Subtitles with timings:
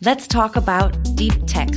[0.00, 1.68] Let's talk about Deep Tech.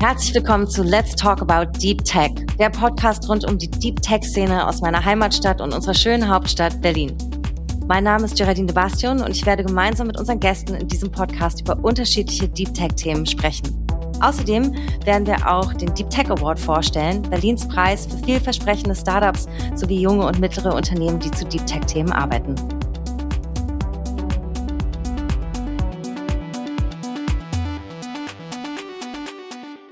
[0.00, 4.68] Herzlich willkommen zu Let's Talk About Deep Tech, der Podcast rund um die Deep Tech-Szene
[4.68, 7.16] aus meiner Heimatstadt und unserer schönen Hauptstadt Berlin.
[7.88, 11.10] Mein Name ist Geraldine de Bastion und ich werde gemeinsam mit unseren Gästen in diesem
[11.10, 13.84] Podcast über unterschiedliche Deep Tech-Themen sprechen.
[14.20, 14.72] Außerdem
[15.04, 20.24] werden wir auch den Deep Tech Award vorstellen, Berlins Preis für vielversprechende Startups sowie junge
[20.24, 22.54] und mittlere Unternehmen, die zu Deep Tech-Themen arbeiten.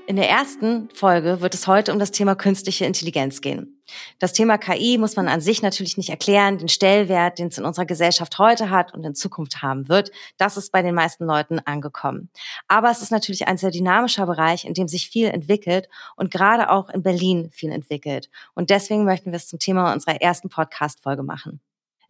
[0.09, 3.79] In der ersten Folge wird es heute um das Thema künstliche Intelligenz gehen.
[4.17, 6.57] Das Thema KI muss man an sich natürlich nicht erklären.
[6.57, 10.57] Den Stellwert, den es in unserer Gesellschaft heute hat und in Zukunft haben wird, das
[10.57, 12.31] ist bei den meisten Leuten angekommen.
[12.67, 16.71] Aber es ist natürlich ein sehr dynamischer Bereich, in dem sich viel entwickelt und gerade
[16.71, 18.31] auch in Berlin viel entwickelt.
[18.55, 21.61] Und deswegen möchten wir es zum Thema unserer ersten Podcast-Folge machen.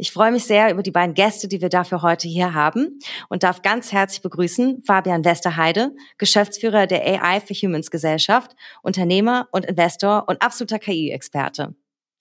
[0.01, 3.43] Ich freue mich sehr über die beiden Gäste, die wir dafür heute hier haben und
[3.43, 10.23] darf ganz herzlich begrüßen Fabian Westerheide, Geschäftsführer der AI for Humans Gesellschaft, Unternehmer und Investor
[10.29, 11.75] und absoluter KI-Experte.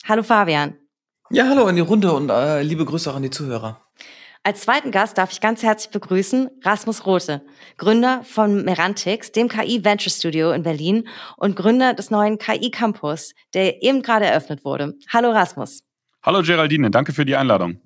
[0.08, 0.74] Hallo Fabian.
[1.30, 3.80] Ja, hallo in die Runde und äh, liebe Grüße auch an die Zuhörer.
[4.42, 7.42] Als zweiten Gast darf ich ganz herzlich begrüßen Rasmus Rote,
[7.76, 13.34] Gründer von Merantix, dem KI Venture Studio in Berlin und Gründer des neuen KI Campus,
[13.54, 14.94] der eben gerade eröffnet wurde.
[15.12, 15.84] Hallo Rasmus.
[16.22, 17.80] Hallo Geraldine, danke für die Einladung.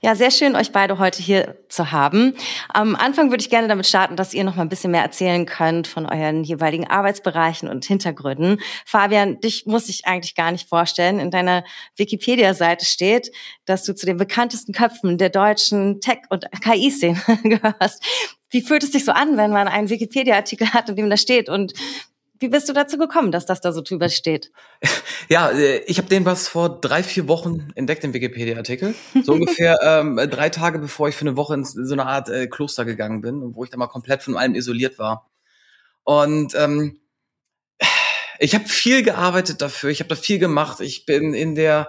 [0.00, 2.34] Ja, sehr schön, euch beide heute hier zu haben.
[2.68, 5.46] Am Anfang würde ich gerne damit starten, dass ihr noch mal ein bisschen mehr erzählen
[5.46, 8.60] könnt von euren jeweiligen Arbeitsbereichen und Hintergründen.
[8.84, 11.18] Fabian, dich muss ich eigentlich gar nicht vorstellen.
[11.18, 11.64] In deiner
[11.96, 13.30] Wikipedia-Seite steht,
[13.64, 18.04] dass du zu den bekanntesten Köpfen der deutschen Tech- und KI-Szene gehörst.
[18.50, 21.48] Wie fühlt es sich so an, wenn man einen Wikipedia-Artikel hat, in dem da steht
[21.48, 21.72] und
[22.40, 24.50] wie bist du dazu gekommen, dass das da so drüber steht?
[25.30, 28.94] Ja, äh, ich habe den was vor drei, vier Wochen entdeckt, den Wikipedia-Artikel.
[29.22, 32.46] So ungefähr ähm, drei Tage, bevor ich für eine Woche in so eine Art äh,
[32.46, 35.30] Kloster gegangen bin wo ich dann mal komplett von allem isoliert war.
[36.02, 37.00] Und ähm,
[38.38, 40.80] ich habe viel gearbeitet dafür, ich habe da viel gemacht.
[40.80, 41.88] Ich bin in der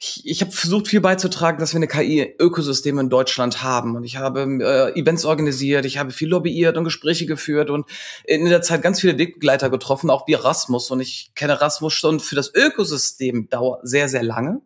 [0.00, 3.96] ich, ich habe versucht, viel beizutragen, dass wir eine KI-Ökosystem in Deutschland haben.
[3.96, 7.88] Und ich habe äh, Events organisiert, ich habe viel lobbyiert und Gespräche geführt und
[8.24, 10.90] in der Zeit ganz viele Wegbegleiter getroffen, auch wie Rasmus.
[10.90, 14.60] Und ich kenne Rasmus schon für das Ökosystem dauer sehr, sehr lange.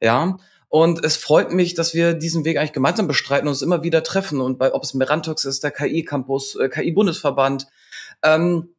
[0.00, 0.38] Ja.
[0.68, 4.02] Und es freut mich, dass wir diesen Weg eigentlich gemeinsam bestreiten und uns immer wieder
[4.02, 4.40] treffen.
[4.40, 7.66] Und bei, ob es Merantox ist, der KI-Campus, äh, KI-Bundesverband,
[8.22, 8.73] ähm,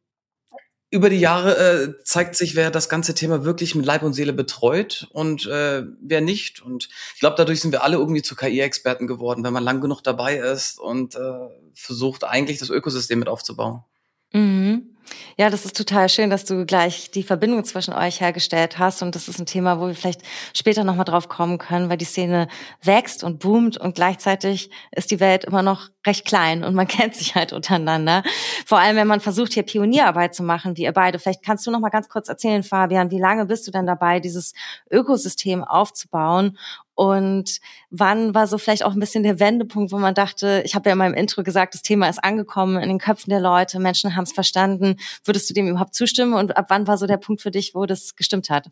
[0.96, 4.32] über die Jahre äh, zeigt sich, wer das ganze Thema wirklich mit Leib und Seele
[4.32, 6.62] betreut und äh, wer nicht.
[6.62, 10.00] Und ich glaube, dadurch sind wir alle irgendwie zu KI-Experten geworden, wenn man lang genug
[10.00, 13.84] dabei ist und äh, versucht eigentlich das Ökosystem mit aufzubauen.
[14.32, 14.96] Mhm.
[15.36, 19.02] Ja, das ist total schön, dass du gleich die Verbindung zwischen euch hergestellt hast.
[19.02, 20.22] Und das ist ein Thema, wo wir vielleicht
[20.54, 22.48] später nochmal drauf kommen können, weil die Szene
[22.82, 27.14] wächst und boomt und gleichzeitig ist die Welt immer noch recht klein und man kennt
[27.14, 28.22] sich halt untereinander.
[28.64, 31.18] Vor allem, wenn man versucht, hier Pionierarbeit zu machen, wie ihr beide.
[31.18, 34.20] Vielleicht kannst du noch mal ganz kurz erzählen, Fabian, wie lange bist du denn dabei,
[34.20, 34.52] dieses
[34.90, 36.56] Ökosystem aufzubauen
[36.96, 40.88] und wann war so vielleicht auch ein bisschen der Wendepunkt, wo man dachte, ich habe
[40.88, 44.16] ja in meinem Intro gesagt, das Thema ist angekommen in den Köpfen der Leute, Menschen
[44.16, 44.96] haben es verstanden.
[45.22, 46.32] Würdest du dem überhaupt zustimmen?
[46.32, 48.70] Und ab wann war so der Punkt für dich, wo das gestimmt hat?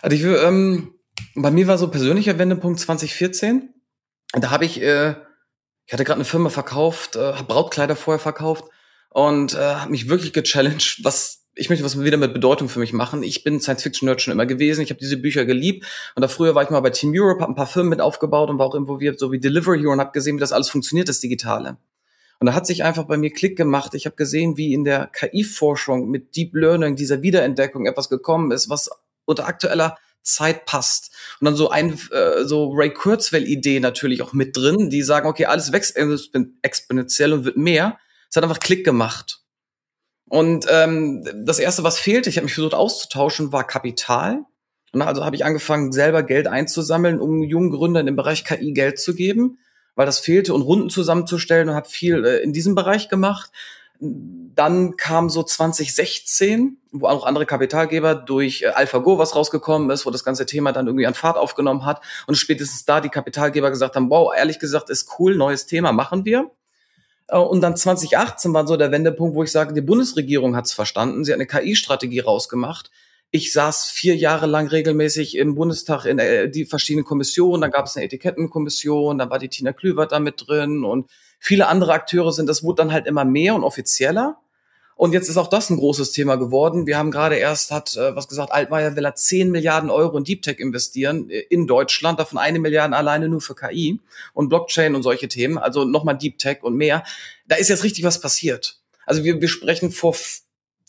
[0.00, 0.94] Also ich, ähm,
[1.34, 3.74] bei mir war so persönlicher Wendepunkt 2014.
[4.34, 5.16] Da habe ich, äh,
[5.86, 8.64] ich hatte gerade eine Firma verkauft, äh, habe Brautkleider vorher verkauft
[9.10, 12.92] und äh, habe mich wirklich gechallenged, was ich möchte was wieder mit Bedeutung für mich
[12.92, 13.22] machen.
[13.22, 14.80] Ich bin Science-Fiction-Nerd schon immer gewesen.
[14.80, 15.84] Ich habe diese Bücher geliebt.
[16.14, 18.48] Und da früher war ich mal bei Team Europe, habe ein paar Firmen mit aufgebaut
[18.48, 21.10] und war auch involviert, so wie Delivery Hero und habe gesehen, wie das alles funktioniert,
[21.10, 21.76] das Digitale.
[22.40, 23.94] Und da hat sich einfach bei mir Klick gemacht.
[23.94, 28.70] Ich habe gesehen, wie in der KI-Forschung mit Deep Learning, dieser Wiederentdeckung etwas gekommen ist,
[28.70, 28.90] was
[29.26, 31.10] unter aktueller Zeit passt.
[31.40, 35.46] Und dann so ein äh, so Ray Kurzweil-Idee natürlich auch mit drin, die sagen, okay,
[35.46, 35.96] alles wächst
[36.62, 37.98] exponentiell und wird mehr.
[38.30, 39.40] Es hat einfach Klick gemacht.
[40.28, 44.40] Und ähm, das Erste, was fehlte, ich habe mich versucht auszutauschen, war Kapital.
[44.92, 48.98] Und also habe ich angefangen, selber Geld einzusammeln, um jungen Gründern im Bereich KI Geld
[48.98, 49.58] zu geben,
[49.94, 53.50] weil das fehlte und Runden zusammenzustellen und habe viel äh, in diesem Bereich gemacht.
[54.54, 60.10] Dann kam so 2016, wo auch andere Kapitalgeber durch äh, AlphaGo was rausgekommen ist, wo
[60.10, 63.96] das ganze Thema dann irgendwie an Fahrt aufgenommen hat und spätestens da die Kapitalgeber gesagt
[63.96, 66.50] haben, wow, ehrlich gesagt ist cool, neues Thema, machen wir.
[67.28, 70.72] Äh, und dann 2018 war so der Wendepunkt, wo ich sage, die Bundesregierung hat es
[70.72, 71.24] verstanden.
[71.24, 72.90] Sie hat eine KI-Strategie rausgemacht.
[73.30, 77.62] Ich saß vier Jahre lang regelmäßig im Bundestag in äh, die verschiedenen Kommissionen.
[77.62, 81.10] Da gab es eine Etikettenkommission, da war die Tina Klüvert da mit drin und
[81.42, 82.48] viele andere Akteure sind.
[82.48, 84.38] Das wurde dann halt immer mehr und offizieller.
[84.94, 86.86] Und jetzt ist auch das ein großes Thema geworden.
[86.86, 90.22] Wir haben gerade erst, hat äh, was gesagt, Altmaier will er 10 Milliarden Euro in
[90.22, 93.98] Deep Tech investieren äh, in Deutschland, davon eine Milliarde alleine nur für KI
[94.34, 97.02] und Blockchain und solche Themen, also nochmal Deep Tech und mehr.
[97.48, 98.78] Da ist jetzt richtig was passiert.
[99.04, 100.14] Also wir, wir sprechen vor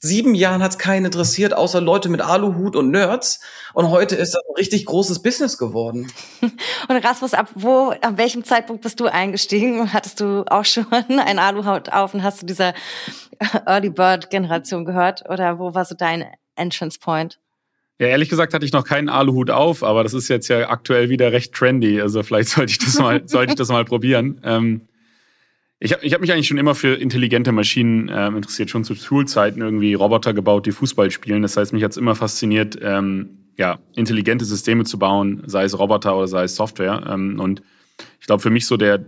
[0.04, 3.40] sieben Jahren hat es keinen interessiert, außer Leute mit Aluhut und Nerds.
[3.74, 6.12] Und heute ist das ein richtig großes Business geworden.
[6.90, 9.94] Und Rasmus, ab wo, ab welchem Zeitpunkt bist du eingestiegen?
[9.94, 12.74] Hattest du auch schon ein Aluhut auf und hast du dieser
[13.66, 15.24] Early Bird Generation gehört?
[15.30, 17.40] Oder wo war so dein Entrance Point?
[17.98, 21.10] Ja, ehrlich gesagt hatte ich noch keinen Aluhut auf, aber das ist jetzt ja aktuell
[21.10, 22.02] wieder recht trendy.
[22.02, 24.42] Also vielleicht sollte ich das mal, sollte ich das mal probieren.
[24.44, 24.82] Ähm,
[25.83, 28.95] ich habe ich hab mich eigentlich schon immer für intelligente Maschinen äh, interessiert, schon zu
[28.95, 31.41] Schulzeiten irgendwie Roboter gebaut, die Fußball spielen.
[31.41, 36.15] Das heißt, mich hat's immer fasziniert, ähm, ja, intelligente Systeme zu bauen, sei es Roboter
[36.15, 37.03] oder sei es Software.
[37.09, 37.62] Ähm, und
[38.21, 39.03] ich glaube, für mich so der,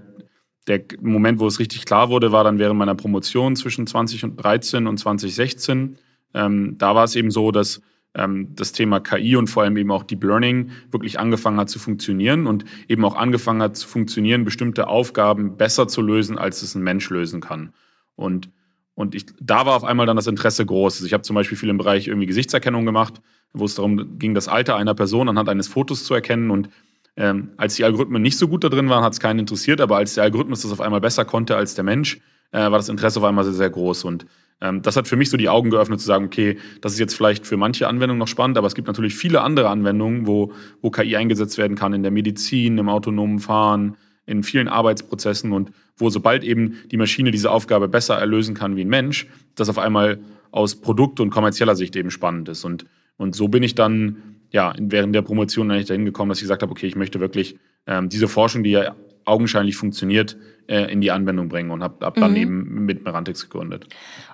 [0.68, 4.98] der Moment, wo es richtig klar wurde, war dann während meiner Promotion zwischen 2013 und
[4.98, 5.98] 2016.
[6.34, 7.84] Ähm, da war es eben so, dass ähm,
[8.18, 12.48] das Thema KI und vor allem eben auch Deep Learning wirklich angefangen hat zu funktionieren
[12.48, 16.84] und eben auch angefangen hat zu funktionieren, bestimmte Aufgaben besser zu lösen, als es ein
[16.84, 17.74] Mensch lösen kann.
[18.16, 18.50] Und
[18.96, 20.96] und ich, da war auf einmal dann das Interesse groß.
[20.96, 23.22] Also ich habe zum Beispiel viel im Bereich irgendwie Gesichtserkennung gemacht,
[23.52, 26.50] wo es darum ging, das Alter einer Person anhand eines Fotos zu erkennen.
[26.50, 26.70] Und
[27.18, 29.82] ähm, als die Algorithmen nicht so gut da drin waren, hat es keinen interessiert.
[29.82, 32.22] Aber als der Algorithmus das auf einmal besser konnte als der Mensch,
[32.56, 34.06] äh, war das Interesse auf einmal sehr, sehr groß.
[34.06, 34.26] Und
[34.62, 37.14] ähm, das hat für mich so die Augen geöffnet zu sagen, okay, das ist jetzt
[37.14, 40.90] vielleicht für manche Anwendungen noch spannend, aber es gibt natürlich viele andere Anwendungen, wo, wo
[40.90, 46.10] KI eingesetzt werden kann, in der Medizin, im autonomen Fahren, in vielen Arbeitsprozessen und wo
[46.10, 50.20] sobald eben die Maschine diese Aufgabe besser erlösen kann wie ein Mensch, das auf einmal
[50.52, 52.64] aus Produkt- und kommerzieller Sicht eben spannend ist.
[52.64, 52.86] Und,
[53.18, 56.62] und so bin ich dann ja während der Promotion eigentlich dahin gekommen, dass ich gesagt
[56.62, 60.38] habe, okay, ich möchte wirklich ähm, diese Forschung, die ja augenscheinlich funktioniert,
[60.68, 62.38] äh, in die Anwendung bringen und habe hab dann mhm.
[62.38, 63.88] eben mit Merantix gegründet.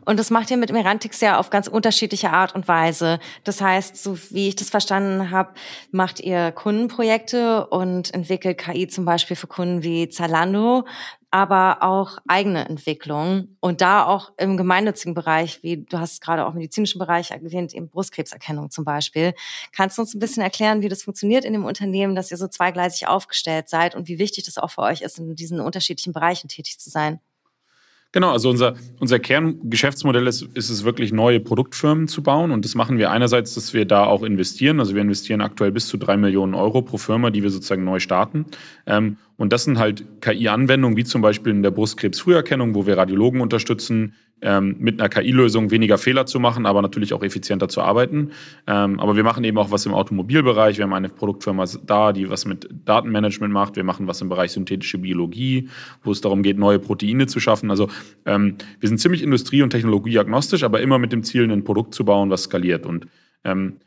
[0.06, 3.20] Und das macht ihr mit Merantix ja auf ganz unterschiedliche Art und Weise.
[3.44, 5.52] Das heißt, so wie ich das verstanden habe,
[5.92, 10.86] macht ihr Kundenprojekte und entwickelt KI zum Beispiel für Kunden wie Zalando,
[11.32, 16.50] aber auch eigene Entwicklung und da auch im gemeinnützigen Bereich, wie du hast gerade auch
[16.52, 19.34] im medizinischen Bereich erwähnt, eben Brustkrebserkennung zum Beispiel.
[19.72, 22.48] Kannst du uns ein bisschen erklären, wie das funktioniert in dem Unternehmen, dass ihr so
[22.48, 26.50] zweigleisig aufgestellt seid und wie wichtig das auch für euch ist, in diesen unterschiedlichen Bereichen
[26.50, 27.20] tätig zu sein?
[28.14, 32.52] Genau, also unser, unser Kerngeschäftsmodell ist, ist es wirklich, neue Produktfirmen zu bauen.
[32.52, 34.80] Und das machen wir einerseits, dass wir da auch investieren.
[34.82, 38.00] Also wir investieren aktuell bis zu drei Millionen Euro pro Firma, die wir sozusagen neu
[38.00, 38.46] starten.
[38.86, 43.40] Ähm, und das sind halt KI-Anwendungen, wie zum Beispiel in der Brustkrebsfrüherkennung, wo wir Radiologen
[43.40, 48.32] unterstützen, ähm, mit einer KI-Lösung weniger Fehler zu machen, aber natürlich auch effizienter zu arbeiten.
[48.68, 50.78] Ähm, aber wir machen eben auch was im Automobilbereich.
[50.78, 53.76] Wir haben eine Produktfirma da, die was mit Datenmanagement macht.
[53.76, 55.70] Wir machen was im Bereich synthetische Biologie,
[56.04, 57.70] wo es darum geht, neue Proteine zu schaffen.
[57.70, 57.88] Also
[58.26, 62.06] ähm, wir sind ziemlich industrie- und technologieagnostisch, aber immer mit dem Ziel, ein Produkt zu
[62.06, 62.86] bauen, was skaliert.
[62.86, 63.08] Und
[63.44, 63.78] ähm,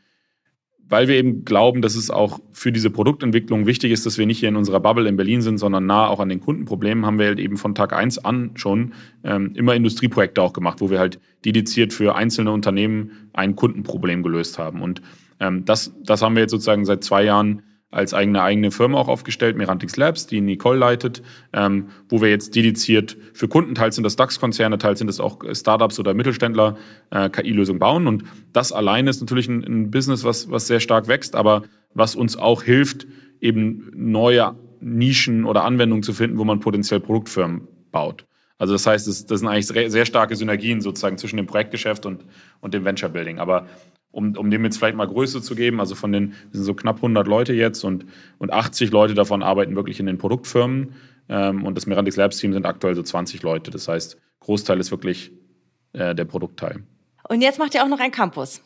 [0.87, 4.39] weil wir eben glauben, dass es auch für diese Produktentwicklung wichtig ist, dass wir nicht
[4.39, 7.27] hier in unserer Bubble in Berlin sind, sondern nah auch an den Kundenproblemen, haben wir
[7.27, 8.93] halt eben von Tag eins an schon
[9.23, 14.59] ähm, immer Industrieprojekte auch gemacht, wo wir halt dediziert für einzelne Unternehmen ein Kundenproblem gelöst
[14.59, 14.81] haben.
[14.81, 15.01] Und
[15.39, 17.63] ähm, das, das haben wir jetzt sozusagen seit zwei Jahren
[17.95, 22.53] als eigene eigene Firma auch aufgestellt, Merantix Labs, die Nicole leitet, ähm, wo wir jetzt
[22.53, 26.75] dediziert für Kunden, teils sind das DAX-Konzerne, teils sind das auch Startups oder Mittelständler,
[27.11, 28.07] äh, KI-Lösungen bauen.
[28.07, 31.63] Und das alleine ist natürlich ein, ein Business, was, was sehr stark wächst, aber
[31.93, 33.07] was uns auch hilft,
[33.39, 38.25] eben neue Nischen oder Anwendungen zu finden, wo man potenziell Produktfirmen baut.
[38.57, 42.25] Also das heißt, das, das sind eigentlich sehr starke Synergien sozusagen zwischen dem Projektgeschäft und,
[42.59, 43.39] und dem Venture Building.
[43.39, 43.67] Aber
[44.15, 46.73] um, um dem jetzt vielleicht mal Größe zu geben, also von den, wir sind so
[46.73, 48.05] knapp 100 Leute jetzt und,
[48.37, 50.93] und 80 Leute davon arbeiten wirklich in den Produktfirmen
[51.27, 53.71] ähm, und das Merantix Labs Team sind aktuell so 20 Leute.
[53.71, 55.33] Das heißt, Großteil ist wirklich
[55.91, 56.83] äh, der Produktteil.
[57.27, 58.61] Und jetzt macht ihr auch noch einen Campus.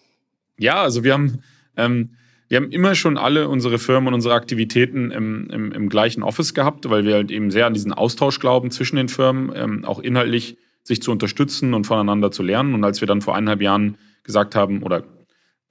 [0.60, 1.42] Ja, also wir haben,
[1.76, 2.12] ähm,
[2.48, 6.54] wir haben immer schon alle unsere Firmen und unsere Aktivitäten im, im, im gleichen Office
[6.54, 10.00] gehabt, weil wir halt eben sehr an diesen Austausch glauben zwischen den Firmen, ähm, auch
[10.00, 12.76] inhaltlich sich zu unterstützen und voneinander zu lernen.
[12.76, 15.04] Und als wir dann vor eineinhalb Jahren gesagt haben oder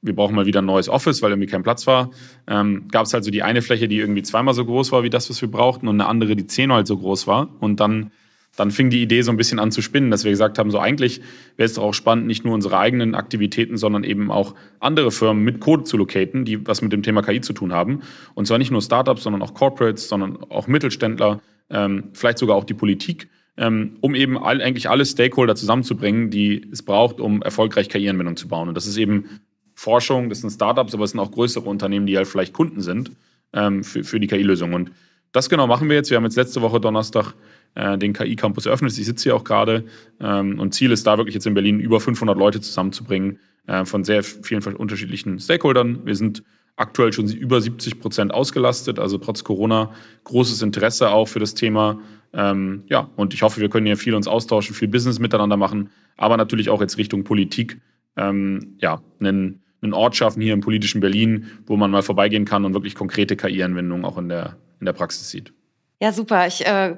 [0.01, 2.11] wir brauchen mal wieder ein neues Office, weil irgendwie kein Platz war.
[2.47, 5.11] Ähm, Gab es halt so die eine Fläche, die irgendwie zweimal so groß war wie
[5.11, 7.49] das, was wir brauchten, und eine andere, die zehnmal so groß war.
[7.59, 8.13] Und dann,
[8.57, 10.79] dann fing die Idee so ein bisschen an zu spinnen, dass wir gesagt haben, so
[10.79, 11.21] eigentlich
[11.57, 15.43] wäre es doch auch spannend, nicht nur unsere eigenen Aktivitäten, sondern eben auch andere Firmen
[15.43, 18.03] mit Code zu locaten, die was mit dem Thema KI zu tun haben.
[18.35, 21.41] Und zwar nicht nur Startups, sondern auch Corporates, sondern auch Mittelständler,
[21.71, 23.29] ähm, vielleicht sogar auch die Politik
[23.59, 28.47] ähm, um eben all, eigentlich alle Stakeholder zusammenzubringen, die es braucht, um erfolgreich KI-Anwendungen zu
[28.47, 28.69] bauen.
[28.69, 29.41] Und das ist eben
[29.79, 33.13] Forschung, das sind Startups, aber es sind auch größere Unternehmen, die halt vielleicht Kunden sind
[33.53, 34.73] ähm, für, für die KI-Lösung.
[34.73, 34.91] Und
[35.31, 36.11] das genau machen wir jetzt.
[36.11, 37.35] Wir haben jetzt letzte Woche Donnerstag
[37.77, 38.99] äh, den KI-Campus eröffnet.
[38.99, 39.85] Ich sitze hier auch gerade
[40.21, 44.03] ähm, und Ziel ist da wirklich jetzt in Berlin über 500 Leute zusammenzubringen äh, von
[44.03, 46.05] sehr vielen unterschiedlichen Stakeholdern.
[46.05, 46.43] Wir sind
[46.75, 49.93] aktuell schon über 70 Prozent ausgelastet, also trotz Corona
[50.25, 52.01] großes Interesse auch für das Thema.
[52.33, 55.91] Ähm, ja, und ich hoffe, wir können hier viel uns austauschen, viel Business miteinander machen,
[56.17, 57.81] aber natürlich auch jetzt Richtung Politik,
[58.17, 62.65] ähm, ja, einen, einen Ort schaffen hier im politischen Berlin, wo man mal vorbeigehen kann
[62.65, 65.53] und wirklich konkrete KI-Anwendungen auch in der, in der Praxis sieht.
[66.01, 66.47] Ja, super.
[66.47, 66.97] Ich äh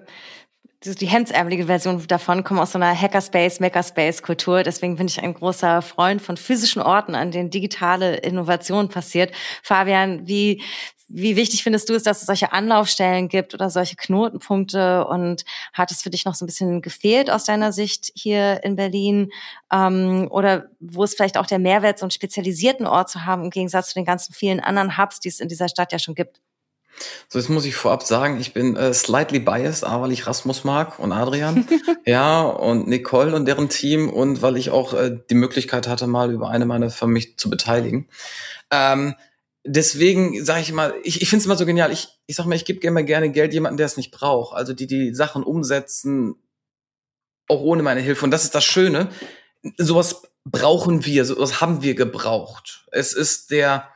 [0.83, 4.63] die hemdsärmelige Version davon kommen aus so einer Hackerspace, Makerspace-Kultur.
[4.63, 9.33] Deswegen bin ich ein großer Freund von physischen Orten, an denen digitale Innovation passiert.
[9.63, 10.63] Fabian, wie,
[11.13, 15.05] wie wichtig findest du es, dass es solche Anlaufstellen gibt oder solche Knotenpunkte?
[15.07, 18.77] Und hat es für dich noch so ein bisschen gefehlt aus deiner Sicht hier in
[18.77, 19.31] Berlin?
[19.73, 23.51] Ähm, oder wo ist vielleicht auch der Mehrwert, so einen spezialisierten Ort zu haben, im
[23.51, 26.41] Gegensatz zu den ganzen vielen anderen Hubs, die es in dieser Stadt ja schon gibt?
[27.29, 30.65] So, jetzt muss ich vorab sagen, ich bin äh, slightly biased, A, weil ich Rasmus
[30.65, 31.67] mag und Adrian,
[32.07, 36.33] ja, und Nicole und deren Team und weil ich auch äh, die Möglichkeit hatte, mal
[36.33, 38.09] über eine meiner Firmen mich zu beteiligen.
[38.71, 39.15] Ähm,
[39.65, 41.93] deswegen sage ich mal, ich, ich finde es immer so genial.
[41.93, 44.57] Ich, ich sag mal, ich gebe immer gerne Geld jemanden, der es nicht braucht.
[44.57, 46.35] Also die die Sachen umsetzen,
[47.49, 48.25] auch ohne meine Hilfe.
[48.25, 49.11] Und das ist das Schöne.
[49.77, 52.87] Sowas brauchen wir, sowas haben wir gebraucht.
[52.93, 53.89] Es ist der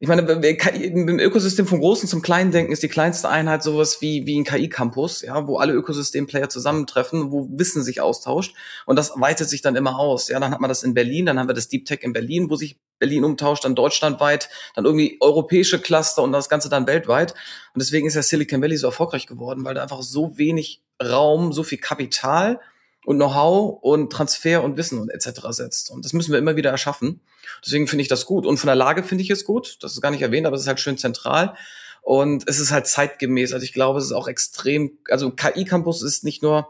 [0.00, 4.26] ich meine, im Ökosystem vom Großen zum Kleinen denken ist die kleinste Einheit sowas wie,
[4.26, 8.54] wie ein KI-Campus, ja, wo alle Ökosystemplayer zusammentreffen, wo Wissen sich austauscht.
[8.86, 10.28] Und das weitet sich dann immer aus.
[10.28, 12.50] Ja, dann hat man das in Berlin, dann haben wir das Deep Tech in Berlin,
[12.50, 17.32] wo sich Berlin umtauscht, dann deutschlandweit, dann irgendwie europäische Cluster und das Ganze dann weltweit.
[17.72, 21.52] Und deswegen ist ja Silicon Valley so erfolgreich geworden, weil da einfach so wenig Raum,
[21.52, 22.60] so viel Kapital
[23.04, 25.40] und Know-how und Transfer und Wissen und etc.
[25.50, 25.90] setzt.
[25.90, 27.20] Und das müssen wir immer wieder erschaffen.
[27.64, 28.46] Deswegen finde ich das gut.
[28.46, 29.78] Und von der Lage finde ich es gut.
[29.80, 31.54] Das ist gar nicht erwähnt, aber es ist halt schön zentral.
[32.02, 33.52] Und es ist halt zeitgemäß.
[33.52, 36.68] Also ich glaube, es ist auch extrem, also KI-Campus ist nicht nur,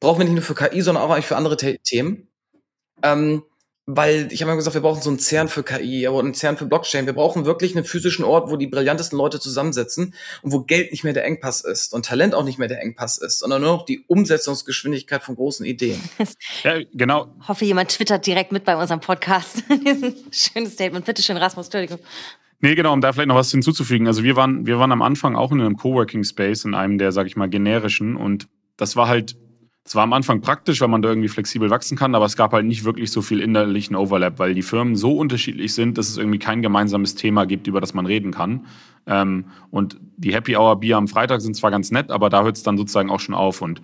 [0.00, 2.28] brauchen wir nicht nur für KI, sondern auch eigentlich für andere Themen.
[3.02, 3.42] Ähm,
[3.86, 6.56] weil ich habe immer gesagt, wir brauchen so einen CERN für KI, aber einen CERN
[6.56, 7.06] für Blockchain.
[7.06, 10.12] Wir brauchen wirklich einen physischen Ort, wo die brillantesten Leute zusammensitzen
[10.42, 13.16] und wo Geld nicht mehr der Engpass ist und Talent auch nicht mehr der Engpass
[13.16, 16.00] ist, sondern nur noch die Umsetzungsgeschwindigkeit von großen Ideen.
[16.64, 17.28] Ja, genau.
[17.40, 19.62] Ich hoffe, jemand twittert direkt mit bei unserem Podcast.
[20.30, 21.04] Schönes Statement.
[21.04, 21.98] Bitte schön, Rasmus, Entschuldigung.
[22.60, 24.06] Nee, genau, um da vielleicht noch was hinzuzufügen.
[24.06, 27.12] Also wir waren, wir waren am Anfang auch in einem Coworking Space, in einem der,
[27.12, 29.36] sag ich mal, generischen und das war halt
[29.86, 32.52] es war am Anfang praktisch, weil man da irgendwie flexibel wachsen kann, aber es gab
[32.52, 36.16] halt nicht wirklich so viel innerlichen Overlap, weil die Firmen so unterschiedlich sind, dass es
[36.16, 38.66] irgendwie kein gemeinsames Thema gibt, über das man reden kann.
[39.06, 42.56] Ähm, und die Happy Hour Bier am Freitag sind zwar ganz nett, aber da hört
[42.56, 43.62] es dann sozusagen auch schon auf.
[43.62, 43.80] Und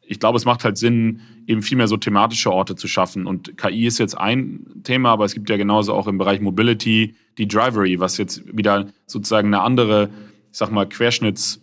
[0.00, 3.26] ich glaube, es macht halt Sinn, eben viel mehr so thematische Orte zu schaffen.
[3.26, 7.14] Und KI ist jetzt ein Thema, aber es gibt ja genauso auch im Bereich Mobility
[7.36, 10.08] die Drivery, was jetzt wieder sozusagen eine andere,
[10.50, 11.61] ich sag mal, Querschnitts-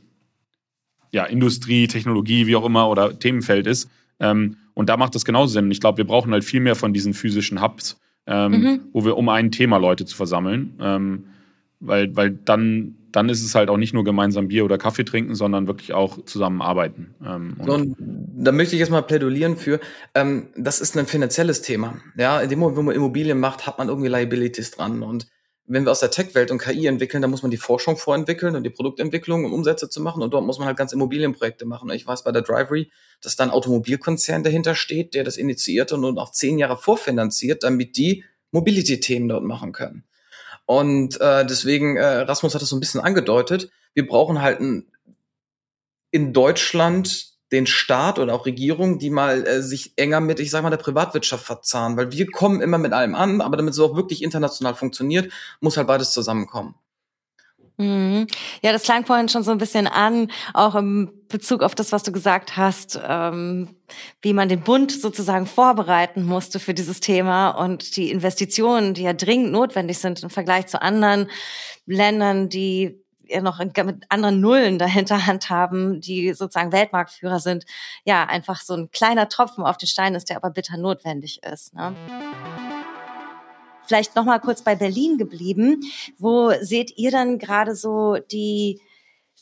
[1.12, 3.90] ja, Industrie, Technologie, wie auch immer, oder Themenfeld ist.
[4.20, 5.72] Ähm, und da macht das genauso Sinn.
[5.72, 8.80] Ich glaube, wir brauchen halt viel mehr von diesen physischen Hubs, ähm, mhm.
[8.94, 10.76] wo wir um ein Thema Leute zu versammeln.
[10.80, 11.26] Ähm,
[11.80, 15.36] weil, weil dann, dann ist es halt auch nicht nur gemeinsam Bier oder Kaffee trinken,
[15.36, 17.16] sondern wirklich auch zusammenarbeiten.
[17.26, 17.96] Ähm, und, und
[18.36, 19.80] da möchte ich jetzt mal plädolieren für,
[20.14, 21.96] ähm, das ist ein finanzielles Thema.
[22.18, 25.02] Ja, in dem Moment, wo man Immobilien macht, hat man irgendwie Liabilities dran.
[25.04, 25.28] Und
[25.72, 28.64] wenn wir aus der Tech-Welt und KI entwickeln, dann muss man die Forschung vorentwickeln und
[28.64, 30.24] die Produktentwicklung und Umsätze zu machen.
[30.24, 31.92] Und dort muss man halt ganz Immobilienprojekte machen.
[31.92, 36.18] Ich weiß bei der Drivery, dass da ein Automobilkonzern dahinter steht, der das initiiert und
[36.18, 40.06] auch zehn Jahre vorfinanziert, damit die Mobility-Themen dort machen können.
[40.66, 44.92] Und äh, deswegen, äh, Rasmus hat es so ein bisschen angedeutet, wir brauchen halt ein,
[46.10, 50.64] in Deutschland den Staat oder auch Regierung, die mal äh, sich enger mit, ich sag
[50.64, 53.96] mal, der Privatwirtschaft verzahnen, weil wir kommen immer mit allem an, aber damit es auch
[53.96, 56.76] wirklich international funktioniert, muss halt beides zusammenkommen.
[57.80, 58.28] Mhm.
[58.62, 62.04] Ja, das klang vorhin schon so ein bisschen an, auch im Bezug auf das, was
[62.04, 63.70] du gesagt hast, ähm,
[64.22, 69.14] wie man den Bund sozusagen vorbereiten musste für dieses Thema und die Investitionen, die ja
[69.14, 71.30] dringend notwendig sind im Vergleich zu anderen
[71.86, 77.66] Ländern, die ja noch mit anderen Nullen dahinter handhaben, die sozusagen Weltmarktführer sind,
[78.04, 81.74] ja, einfach so ein kleiner Tropfen auf den Stein ist, der aber bitter notwendig ist.
[81.74, 81.96] Ne?
[83.86, 85.82] Vielleicht noch mal kurz bei Berlin geblieben.
[86.18, 88.82] Wo seht ihr dann gerade so die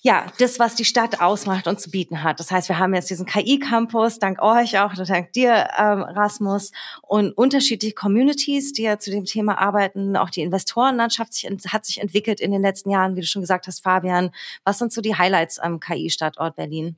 [0.02, 2.40] ja, das, was die Stadt ausmacht und zu bieten hat.
[2.40, 7.34] Das heißt, wir haben jetzt diesen KI-Campus, dank euch auch, dank dir, ähm, Rasmus, und
[7.34, 10.16] unterschiedliche Communities, die ja zu dem Thema arbeiten.
[10.16, 11.34] Auch die Investorenlandschaft
[11.70, 14.32] hat sich entwickelt in den letzten Jahren, wie du schon gesagt hast, Fabian.
[14.64, 16.96] Was sind so die Highlights am KI-Standort Berlin?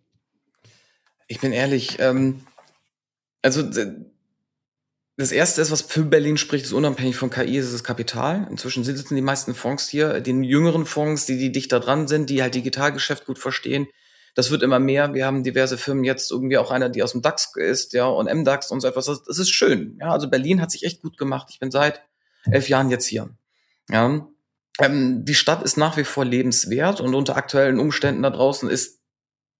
[1.27, 2.43] Ich bin ehrlich, ähm,
[3.41, 3.63] also
[5.19, 8.47] das erste ist, was für Berlin spricht, ist unabhängig von KI, ist das Kapital.
[8.49, 12.41] Inzwischen sitzen die meisten Fonds hier, den jüngeren Fonds, die, die dichter dran sind, die
[12.41, 13.87] halt Digitalgeschäft gut verstehen,
[14.33, 15.13] Das wird immer mehr.
[15.13, 18.33] Wir haben diverse Firmen jetzt irgendwie auch einer, die aus dem DAX ist, ja, und
[18.33, 19.07] MDAX und so etwas.
[19.07, 19.97] Das, ist schön.
[19.99, 21.49] Ja, also Berlin hat sich echt gut gemacht.
[21.51, 22.01] Ich bin seit
[22.49, 23.29] elf Jahren jetzt hier.
[23.89, 24.25] Ja,
[24.79, 28.98] ähm, die Stadt ist nach wie vor lebenswert und unter aktuellen Umständen da draußen ist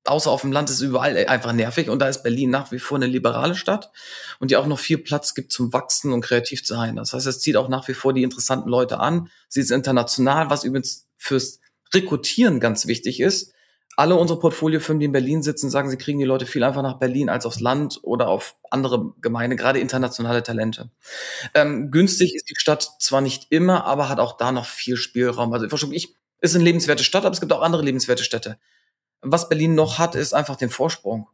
[0.06, 2.98] außer auf dem Land ist überall einfach nervig und da ist Berlin nach wie vor
[2.98, 3.92] eine liberale Stadt
[4.40, 6.96] und die auch noch viel Platz gibt zum Wachsen und kreativ sein.
[6.96, 9.30] Das heißt, es zieht auch nach wie vor die interessanten Leute an.
[9.48, 11.60] Sie ist international, was übrigens fürs
[11.94, 13.54] Rekrutieren ganz wichtig ist.
[13.96, 17.00] Alle unsere Portfoliofirmen, die in Berlin sitzen, sagen, sie kriegen die Leute viel einfach nach
[17.00, 20.90] Berlin als aufs Land oder auf andere Gemeinde, gerade internationale Talente.
[21.54, 25.52] Ähm, günstig ist die Stadt zwar nicht immer, aber hat auch da noch viel Spielraum.
[25.52, 28.58] Also ich, ist eine lebenswerte Stadt, aber es gibt auch andere lebenswerte Städte.
[29.22, 31.28] Was Berlin noch hat, ist einfach den Vorsprung.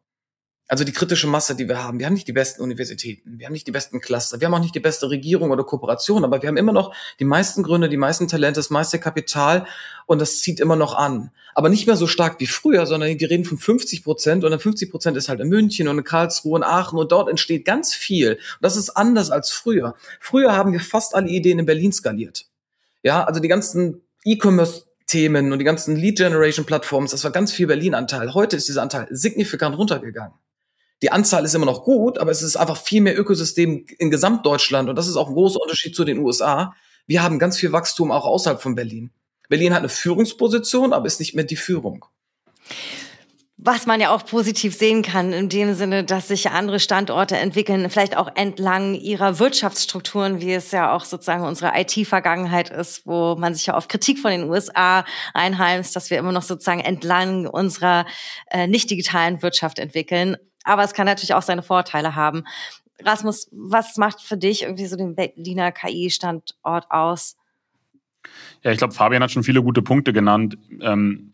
[0.67, 1.99] Also die kritische Masse, die wir haben.
[1.99, 4.59] Wir haben nicht die besten Universitäten, wir haben nicht die besten Cluster, wir haben auch
[4.59, 7.97] nicht die beste Regierung oder Kooperation, aber wir haben immer noch die meisten Gründe, die
[7.97, 9.67] meisten Talente, das meiste Kapital
[10.07, 11.29] und das zieht immer noch an.
[11.53, 14.59] Aber nicht mehr so stark wie früher, sondern wir reden von 50 Prozent und dann
[14.59, 17.93] 50 Prozent ist halt in München und in Karlsruhe und Aachen und dort entsteht ganz
[17.93, 18.33] viel.
[18.33, 19.93] Und das ist anders als früher.
[20.19, 22.47] Früher haben wir fast alle Ideen in Berlin skaliert.
[23.03, 27.51] Ja, also die ganzen E-Commerce Themen und die ganzen Lead Generation Plattforms, das war ganz
[27.51, 28.33] viel Berlin-Anteil.
[28.33, 30.33] Heute ist dieser Anteil signifikant runtergegangen.
[31.01, 34.89] Die Anzahl ist immer noch gut, aber es ist einfach viel mehr Ökosystem in Gesamtdeutschland
[34.89, 36.73] und das ist auch ein großer Unterschied zu den USA.
[37.05, 39.11] Wir haben ganz viel Wachstum auch außerhalb von Berlin.
[39.49, 42.05] Berlin hat eine Führungsposition, aber ist nicht mehr die Führung
[43.65, 47.89] was man ja auch positiv sehen kann, in dem Sinne, dass sich andere Standorte entwickeln,
[47.89, 53.55] vielleicht auch entlang ihrer Wirtschaftsstrukturen, wie es ja auch sozusagen unsere IT-Vergangenheit ist, wo man
[53.55, 55.03] sich ja auf Kritik von den USA
[55.33, 58.05] einheimst, dass wir immer noch sozusagen entlang unserer
[58.51, 60.37] äh, nicht digitalen Wirtschaft entwickeln.
[60.63, 62.43] Aber es kann natürlich auch seine Vorteile haben.
[63.03, 67.35] Rasmus, was macht für dich irgendwie so den Berliner KI-Standort aus?
[68.61, 70.55] Ja, ich glaube, Fabian hat schon viele gute Punkte genannt.
[70.81, 71.33] Ähm,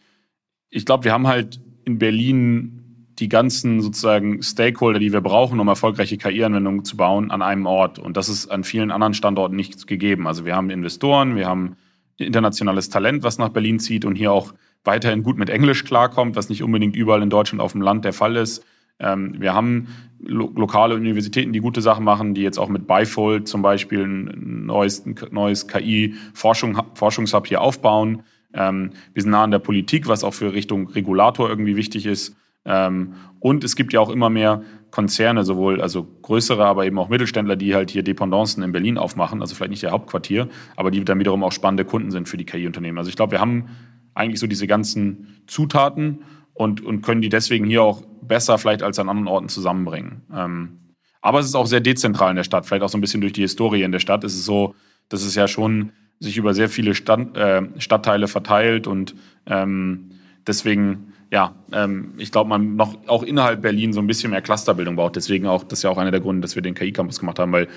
[0.69, 2.77] ich glaube, wir haben halt in Berlin
[3.19, 8.00] die ganzen sozusagen Stakeholder, die wir brauchen, um erfolgreiche KI-Anwendungen zu bauen, an einem Ort.
[8.00, 10.27] Und das ist an vielen anderen Standorten nicht gegeben.
[10.27, 11.75] Also wir haben Investoren, wir haben
[12.17, 16.50] internationales Talent, was nach Berlin zieht und hier auch weiterhin gut mit Englisch klarkommt, was
[16.50, 18.65] nicht unbedingt überall in Deutschland auf dem Land der Fall ist.
[19.00, 19.88] Ähm, wir haben
[20.19, 24.65] lo lokale Universitäten, die gute Sachen machen, die jetzt auch mit Bifold zum Beispiel ein
[24.65, 28.23] neues, neues KI-Forschungshub hier aufbauen.
[28.53, 32.35] Ähm, wir sind nah an der Politik, was auch für Richtung Regulator irgendwie wichtig ist.
[32.65, 34.61] Ähm, und es gibt ja auch immer mehr
[34.91, 39.41] Konzerne, sowohl also größere, aber eben auch Mittelständler, die halt hier Dependancen in Berlin aufmachen,
[39.41, 42.45] also vielleicht nicht der Hauptquartier, aber die dann wiederum auch spannende Kunden sind für die
[42.45, 42.97] KI-Unternehmen.
[42.97, 43.69] Also ich glaube, wir haben
[44.13, 48.99] eigentlich so diese ganzen Zutaten und, und können die deswegen hier auch besser vielleicht als
[48.99, 50.23] an anderen Orten zusammenbringen.
[50.33, 50.79] Ähm,
[51.21, 53.33] aber es ist auch sehr dezentral in der Stadt, vielleicht auch so ein bisschen durch
[53.33, 54.23] die Historie in der Stadt.
[54.23, 54.75] Es ist so,
[55.09, 59.15] dass es ja schon sich über sehr viele Stand, äh, Stadtteile verteilt und
[59.47, 60.12] ähm,
[60.47, 64.95] deswegen, ja, ähm, ich glaube, man noch auch innerhalb Berlin so ein bisschen mehr Clusterbildung
[64.95, 65.15] braucht.
[65.15, 67.51] Deswegen auch, das ist ja auch einer der Gründe, dass wir den KI-Campus gemacht haben,
[67.51, 67.67] weil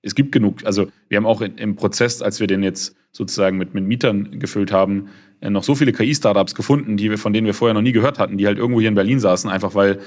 [0.00, 3.74] es gibt genug, also wir haben auch im Prozess, als wir den jetzt sozusagen mit,
[3.74, 5.08] mit Mietern gefüllt haben,
[5.40, 8.20] äh, noch so viele KI-Startups gefunden, die wir, von denen wir vorher noch nie gehört
[8.20, 9.98] hatten, die halt irgendwo hier in Berlin saßen, einfach weil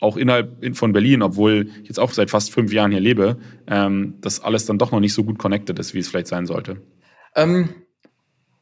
[0.00, 3.36] auch innerhalb von Berlin, obwohl ich jetzt auch seit fast fünf Jahren hier lebe,
[3.68, 6.46] ähm, das alles dann doch noch nicht so gut connected ist, wie es vielleicht sein
[6.46, 6.78] sollte.
[7.34, 7.82] Ähm,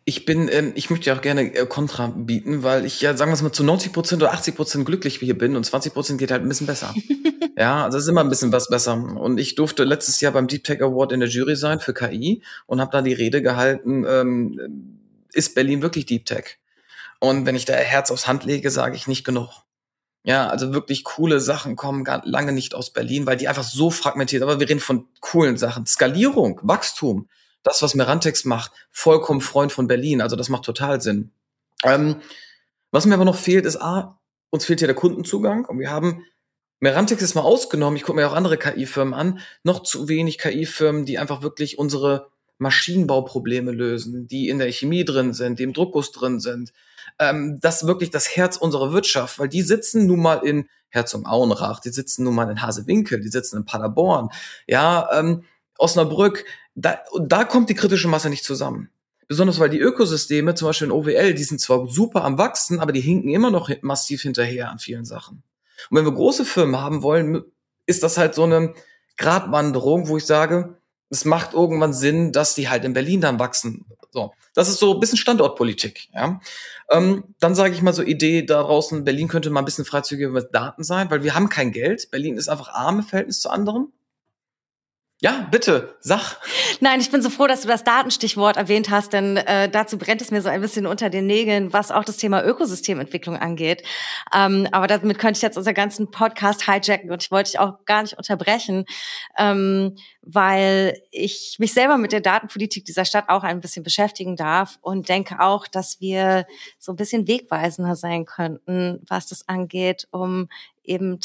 [0.04, 3.30] ich bin, ähm, ich möchte ja auch gerne äh, Kontra bieten, weil ich ja, sagen
[3.30, 6.18] wir es mal, zu 90 Prozent oder 80 Prozent glücklich hier bin und 20 Prozent
[6.18, 6.94] geht halt ein bisschen besser.
[7.56, 8.94] ja, also es ist immer ein bisschen was besser.
[8.94, 12.42] Und ich durfte letztes Jahr beim Deep Tech Award in der Jury sein für KI
[12.66, 14.98] und habe da die Rede gehalten, ähm,
[15.32, 16.58] ist Berlin wirklich Deep Tech?
[17.20, 19.50] Und wenn ich da Herz aufs Hand lege, sage ich nicht genug.
[20.24, 23.90] Ja, also wirklich coole Sachen kommen gar lange nicht aus Berlin, weil die einfach so
[23.90, 24.42] fragmentiert.
[24.42, 25.86] Aber wir reden von coolen Sachen.
[25.86, 27.28] Skalierung, Wachstum
[27.62, 30.20] das, was Merantex macht, vollkommen Freund von Berlin.
[30.20, 31.30] Also das macht total Sinn.
[31.84, 32.16] Ähm,
[32.90, 34.18] was mir aber noch fehlt, ist A,
[34.50, 36.24] uns fehlt hier der Kundenzugang und wir haben
[36.80, 41.04] Merantex ist mal ausgenommen, ich gucke mir auch andere KI-Firmen an, noch zu wenig KI-Firmen,
[41.04, 46.12] die einfach wirklich unsere Maschinenbauprobleme lösen, die in der Chemie drin sind, die im Druckguss
[46.12, 46.72] drin sind.
[47.18, 51.80] Ähm, das ist wirklich das Herz unserer Wirtschaft, weil die sitzen nun mal in Herzogenaurach,
[51.80, 54.30] die sitzen nun mal in Hasewinkel, die sitzen in Paderborn,
[54.66, 55.44] ja, ähm,
[55.78, 56.44] Osnabrück,
[56.74, 58.90] da, und da kommt die kritische Masse nicht zusammen.
[59.28, 62.92] Besonders weil die Ökosysteme, zum Beispiel in OWL, die sind zwar super am Wachsen, aber
[62.92, 65.42] die hinken immer noch massiv hinterher an vielen Sachen.
[65.88, 67.44] Und wenn wir große Firmen haben wollen,
[67.86, 68.74] ist das halt so eine
[69.16, 70.76] Gratwanderung, wo ich sage,
[71.10, 73.84] es macht irgendwann Sinn, dass die halt in Berlin dann wachsen.
[74.12, 76.08] So, das ist so ein bisschen Standortpolitik.
[76.12, 76.40] Ja?
[76.90, 80.30] Ähm, dann sage ich mal so Idee da draußen, Berlin könnte mal ein bisschen freizügiger
[80.30, 82.10] mit Daten sein, weil wir haben kein Geld.
[82.10, 83.92] Berlin ist einfach arm im Verhältnis zu anderen.
[85.22, 86.38] Ja, bitte, sag.
[86.80, 90.22] Nein, ich bin so froh, dass du das Datenstichwort erwähnt hast, denn äh, dazu brennt
[90.22, 93.82] es mir so ein bisschen unter den Nägeln, was auch das Thema Ökosystementwicklung angeht.
[94.34, 97.84] Ähm, aber damit könnte ich jetzt unseren ganzen Podcast hijacken und ich wollte dich auch
[97.84, 98.86] gar nicht unterbrechen,
[99.36, 104.78] ähm, weil ich mich selber mit der Datenpolitik dieser Stadt auch ein bisschen beschäftigen darf
[104.80, 106.46] und denke auch, dass wir
[106.78, 110.48] so ein bisschen wegweisender sein könnten, was das angeht, um
[110.82, 111.20] eben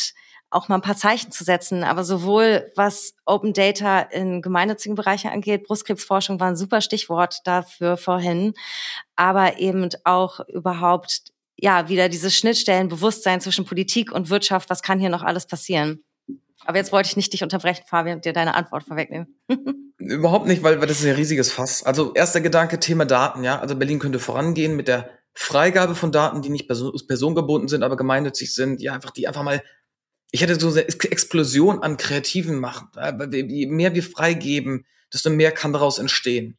[0.56, 1.84] auch mal ein paar Zeichen zu setzen.
[1.84, 7.98] Aber sowohl was Open Data in gemeinnützigen Bereichen angeht, Brustkrebsforschung war ein super Stichwort dafür
[7.98, 8.54] vorhin,
[9.16, 14.70] aber eben auch überhaupt ja wieder dieses Schnittstellenbewusstsein zwischen Politik und Wirtschaft.
[14.70, 16.04] Was kann hier noch alles passieren?
[16.66, 19.40] Aber jetzt wollte ich nicht dich unterbrechen, Fabian, und dir deine Antwort vorwegnehmen.
[19.98, 21.84] Überhaupt nicht, weil, weil das ist ein riesiges Fass.
[21.84, 23.60] Also erster Gedanke, Thema Daten, ja.
[23.60, 28.54] Also Berlin könnte vorangehen mit der Freigabe von Daten, die nicht personengebunden sind, aber gemeinnützig
[28.54, 29.62] sind, ja, einfach die einfach mal
[30.32, 32.90] ich hätte so eine Explosion an kreativen machen.
[33.32, 36.58] Je mehr wir freigeben, desto mehr kann daraus entstehen.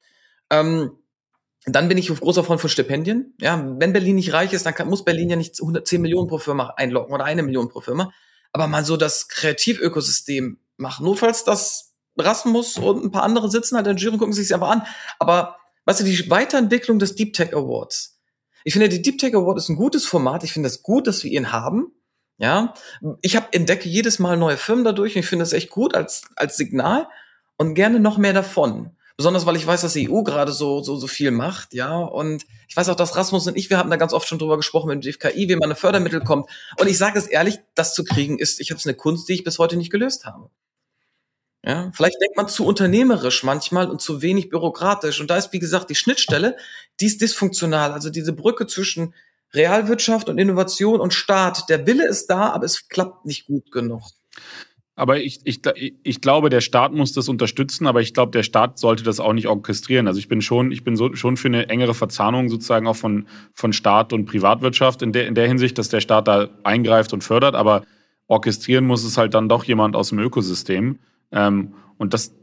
[0.50, 0.92] Ähm,
[1.66, 3.34] dann bin ich auf großer Freund von Stipendien.
[3.40, 6.38] Ja, wenn Berlin nicht reich ist, dann kann, muss Berlin ja nicht 110 Millionen pro
[6.38, 8.12] Firma einloggen oder eine Million pro Firma.
[8.52, 11.04] Aber mal so das Kreativökosystem machen.
[11.04, 14.70] Notfalls das Rasmus und ein paar andere sitzen halt in Giro und gucken sich einfach
[14.70, 14.82] an.
[15.18, 18.18] Aber weißt du, die Weiterentwicklung des Deep Tech Awards.
[18.64, 20.44] Ich finde, die Deep Tech Award ist ein gutes Format.
[20.44, 21.92] Ich finde es gut, dass wir ihn haben.
[22.38, 22.74] Ja,
[23.22, 26.22] ich habe entdecke jedes Mal neue Firmen dadurch und ich finde das echt gut als
[26.36, 27.08] als Signal
[27.56, 28.90] und gerne noch mehr davon.
[29.16, 31.96] Besonders weil ich weiß, dass die EU gerade so so so viel macht, ja.
[31.96, 34.58] Und ich weiß auch, dass Rasmus und ich, wir haben da ganz oft schon drüber
[34.58, 36.50] gesprochen mit dem DFKI, wie man eine Fördermittel kommt.
[36.78, 39.34] Und ich sage es ehrlich, das zu kriegen ist, ich habe es eine Kunst, die
[39.34, 40.50] ich bis heute nicht gelöst habe.
[41.64, 45.20] Ja, vielleicht denkt man zu unternehmerisch manchmal und zu wenig bürokratisch.
[45.20, 46.56] Und da ist, wie gesagt, die Schnittstelle,
[47.00, 47.92] die ist dysfunktional.
[47.92, 49.14] Also diese Brücke zwischen
[49.56, 54.02] Realwirtschaft und Innovation und Staat, der Wille ist da, aber es klappt nicht gut genug.
[54.98, 55.60] Aber ich, ich,
[56.02, 59.34] ich glaube, der Staat muss das unterstützen, aber ich glaube, der Staat sollte das auch
[59.34, 60.08] nicht orchestrieren.
[60.08, 63.28] Also ich bin schon, ich bin so, schon für eine engere Verzahnung sozusagen auch von,
[63.52, 67.22] von Staat und Privatwirtschaft in der, in der Hinsicht, dass der Staat da eingreift und
[67.22, 67.82] fördert, aber
[68.26, 70.98] orchestrieren muss es halt dann doch jemand aus dem Ökosystem.
[71.30, 72.34] Ähm, und das,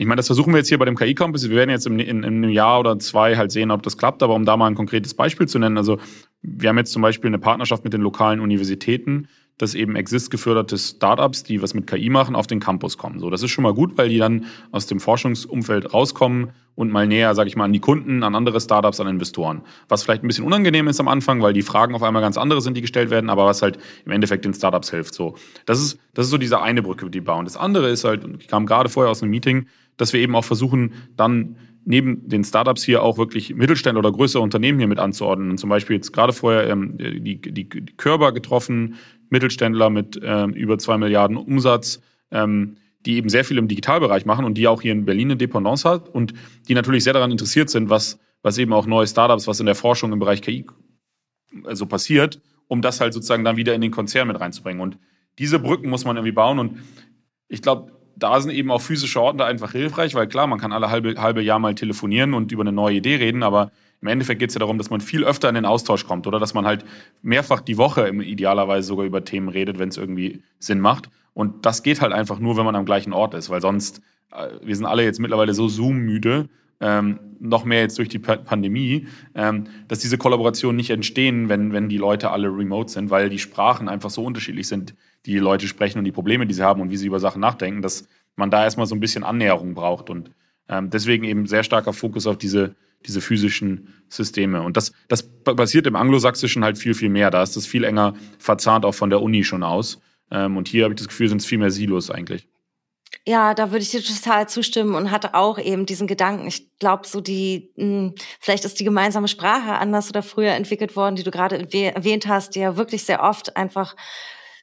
[0.00, 1.48] ich meine, das versuchen wir jetzt hier bei dem KI-Campus.
[1.48, 4.22] Wir werden jetzt in, in, in, einem Jahr oder zwei halt sehen, ob das klappt.
[4.22, 5.98] Aber um da mal ein konkretes Beispiel zu nennen, also
[6.40, 9.26] wir haben jetzt zum Beispiel eine Partnerschaft mit den lokalen Universitäten,
[9.58, 13.18] dass eben Exist geförderte Startups, die was mit KI machen, auf den Campus kommen.
[13.18, 17.08] So, das ist schon mal gut, weil die dann aus dem Forschungsumfeld rauskommen und mal
[17.08, 19.62] näher, sage ich mal, an die Kunden, an andere Startups, an Investoren.
[19.88, 22.60] Was vielleicht ein bisschen unangenehm ist am Anfang, weil die Fragen auf einmal ganz andere
[22.60, 25.12] sind, die gestellt werden, aber was halt im Endeffekt den Startups hilft.
[25.12, 25.34] So,
[25.66, 27.44] das ist das ist so diese eine Brücke, die bauen.
[27.44, 29.66] Das andere ist halt, ich kam gerade vorher aus einem Meeting,
[29.96, 34.42] dass wir eben auch versuchen, dann neben den Startups hier auch wirklich Mittelständler oder größere
[34.42, 35.50] Unternehmen hier mit anzuordnen.
[35.50, 38.96] Und zum Beispiel jetzt gerade vorher ähm, die, die, die Körper getroffen,
[39.30, 44.44] Mittelständler mit ähm, über zwei Milliarden Umsatz, ähm, die eben sehr viel im Digitalbereich machen
[44.44, 46.34] und die auch hier in Berlin eine Dependance hat und
[46.68, 49.74] die natürlich sehr daran interessiert sind, was, was eben auch neue Startups, was in der
[49.74, 50.66] Forschung im Bereich KI
[51.50, 54.82] so also passiert, um das halt sozusagen dann wieder in den Konzern mit reinzubringen.
[54.82, 54.98] Und
[55.38, 56.78] diese Brücken muss man irgendwie bauen und
[57.48, 60.90] ich glaube, da sind eben auch physische Orte einfach hilfreich, weil klar, man kann alle
[60.90, 64.50] halbe, halbe Jahr mal telefonieren und über eine neue Idee reden, aber im Endeffekt geht
[64.50, 66.84] es ja darum, dass man viel öfter in den Austausch kommt oder dass man halt
[67.22, 71.10] mehrfach die Woche idealerweise sogar über Themen redet, wenn es irgendwie Sinn macht.
[71.34, 74.00] Und das geht halt einfach nur, wenn man am gleichen Ort ist, weil sonst,
[74.32, 76.48] äh, wir sind alle jetzt mittlerweile so Zoom-müde,
[76.80, 81.72] ähm, noch mehr jetzt durch die pa Pandemie, ähm, dass diese Kollaborationen nicht entstehen, wenn,
[81.72, 84.94] wenn die Leute alle remote sind, weil die Sprachen einfach so unterschiedlich sind,
[85.26, 87.40] die, die Leute sprechen und die Probleme, die sie haben und wie sie über Sachen
[87.40, 90.08] nachdenken, dass man da erstmal so ein bisschen Annäherung braucht.
[90.10, 90.30] Und
[90.68, 94.62] ähm, deswegen eben sehr starker Fokus auf diese, diese physischen Systeme.
[94.62, 97.30] Und das, das passiert im Anglosächsischen halt viel, viel mehr.
[97.30, 100.00] Da ist das viel enger verzahnt auch von der Uni schon aus.
[100.30, 102.48] Ähm, und hier habe ich das Gefühl, sind es viel mehr Silos eigentlich.
[103.26, 106.46] Ja, da würde ich dir total zustimmen und hatte auch eben diesen Gedanken.
[106.46, 110.96] Ich glaube, so die, mh, hm, vielleicht ist die gemeinsame Sprache anders oder früher entwickelt
[110.96, 113.96] worden, die du gerade erwähnt hast, die ja wirklich sehr oft einfach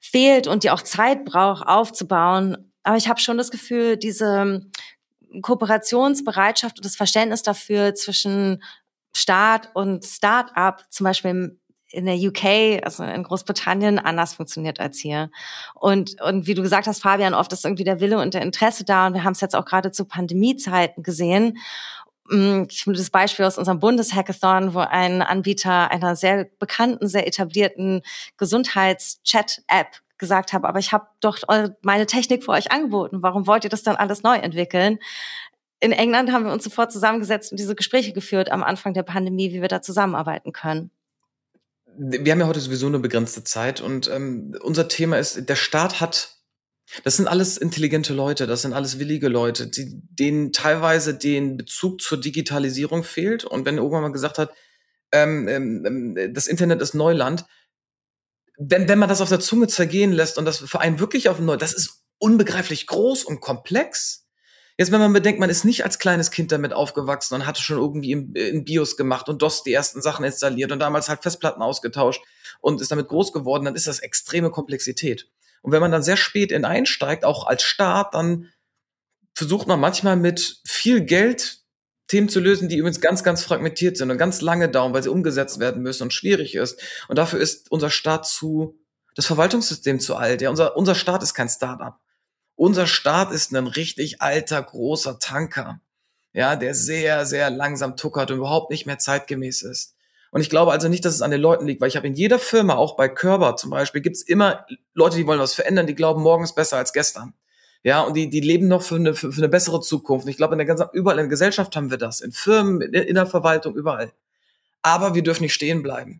[0.02, 2.72] fehlt und die auch Zeit braucht aufzubauen.
[2.84, 4.62] Aber ich habe schon das Gefühl, diese
[5.42, 8.64] Kooperationsbereitschaft und das Verständnis dafür zwischen
[9.16, 11.58] Staat und Start-up, zum Beispiel
[11.96, 15.32] in der UK, also in Großbritannien, anders funktioniert als hier.
[15.74, 18.84] Und, und wie du gesagt hast, Fabian, oft ist irgendwie der Wille und der Interesse
[18.84, 19.08] da.
[19.08, 21.58] Und wir haben es jetzt auch gerade zu Pandemiezeiten gesehen.
[22.30, 27.28] Mm, ich finde das Beispiel aus unserem Bundeshackathon, wo ein Anbieter einer sehr bekannten, sehr
[27.28, 28.02] etablierten
[28.38, 31.40] Gesundheits-Chat-App gesagt habe, aber ich habe doch
[31.82, 33.22] meine Technik für euch angeboten.
[33.22, 35.00] Warum wollt ihr das dann alles neu entwickeln?
[35.80, 39.52] In England haben wir uns sofort zusammengesetzt und diese Gespräche geführt am Anfang der Pandemie,
[39.52, 40.92] wie wir da zusammenarbeiten können
[41.98, 46.02] wir haben ja heute sowieso eine begrenzte Zeit und ähm, unser Thema ist, der Staat
[46.02, 46.32] hat
[47.04, 52.02] Das sind alles intelligente Leute, das sind alles willige Leute, die, denen teilweise den Bezug
[52.02, 53.44] zur Digitalisierung fehlt.
[53.44, 54.52] Und wenn irgendwann gesagt hat,
[55.12, 57.46] ähm, ähm, ähm, das Internet ist Neuland,
[58.58, 61.40] wenn, wenn man das auf der Zunge zergehen lässt und das für einen wirklich auf
[61.40, 64.28] neu, das ist unbegreiflich groß und komplex.
[64.78, 67.78] Jetzt, wenn man bedenkt, man ist nicht als kleines Kind damit aufgewachsen und hatte schon
[67.78, 71.62] irgendwie im, in BIOS gemacht und DOS die ersten Sachen installiert und damals halt Festplatten
[71.62, 72.22] ausgetauscht
[72.60, 75.30] und ist damit groß geworden, dann ist das extreme Komplexität.
[75.62, 78.52] Und wenn man dann sehr spät in einsteigt, auch als Staat, dann
[79.34, 81.60] versucht man manchmal mit viel Geld
[82.08, 85.10] Themen zu lösen, die übrigens ganz, ganz fragmentiert sind und ganz lange dauern, weil sie
[85.10, 86.80] umgesetzt werden müssen und schwierig ist.
[87.08, 88.80] Und dafür ist unser Staat zu,
[89.16, 90.42] das Verwaltungssystem zu alt.
[90.42, 92.00] Ja, unser, unser Staat ist kein Start-up.
[92.56, 95.82] Unser Staat ist ein richtig alter, großer Tanker.
[96.32, 99.96] Ja, der sehr, sehr langsam tuckert und überhaupt nicht mehr zeitgemäß ist.
[100.32, 102.14] Und ich glaube also nicht, dass es an den Leuten liegt, weil ich habe in
[102.14, 105.88] jeder Firma, auch bei Körber zum Beispiel, gibt es immer Leute, die wollen was verändern,
[105.88, 107.34] die glauben, morgen ist besser als gestern.
[107.86, 110.28] Ja, und die, die leben noch für eine, für, für eine bessere Zukunft.
[110.28, 112.20] Ich glaube, in der ganzen, überall in der Gesellschaft haben wir das.
[112.20, 114.12] In Firmen, in, in der Verwaltung, überall.
[114.82, 116.20] Aber wir dürfen nicht stehen bleiben.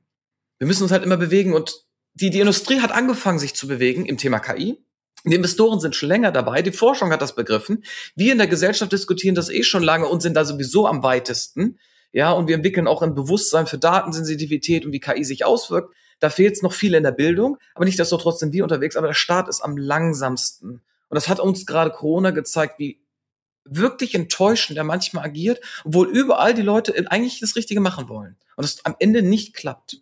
[0.60, 4.06] Wir müssen uns halt immer bewegen und die, die Industrie hat angefangen, sich zu bewegen
[4.06, 4.78] im Thema KI.
[5.24, 7.84] Die Investoren sind schon länger dabei, die Forschung hat das begriffen.
[8.16, 11.80] Wir in der Gesellschaft diskutieren das eh schon lange und sind da sowieso am weitesten.
[12.12, 15.96] Ja, und wir entwickeln auch ein Bewusstsein für Datensensitivität und wie KI sich auswirkt.
[16.20, 18.96] Da fehlt es noch viel in der Bildung, aber nicht, dass so trotzdem wir unterwegs,
[18.96, 20.84] aber der Staat ist am langsamsten.
[21.10, 23.02] Und das hat uns gerade Corona gezeigt, wie
[23.66, 28.38] wirklich enttäuschend er manchmal agiert, obwohl überall die Leute eigentlich das Richtige machen wollen.
[28.56, 29.98] Und es am Ende nicht klappt.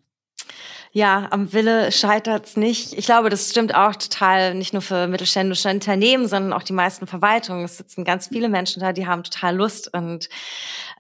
[0.96, 2.94] Ja, am Wille scheitert's nicht.
[2.94, 7.08] Ich glaube, das stimmt auch total, nicht nur für mittelständische Unternehmen, sondern auch die meisten
[7.08, 7.66] Verwaltungen.
[7.66, 10.30] Es sitzen ganz viele Menschen da, die haben total Lust und,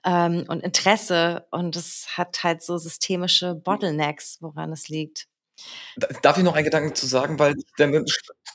[0.03, 1.45] ähm, und Interesse.
[1.51, 5.27] Und es hat halt so systemische Bottlenecks, woran es liegt.
[6.23, 7.53] Darf ich noch einen Gedanken zu sagen, weil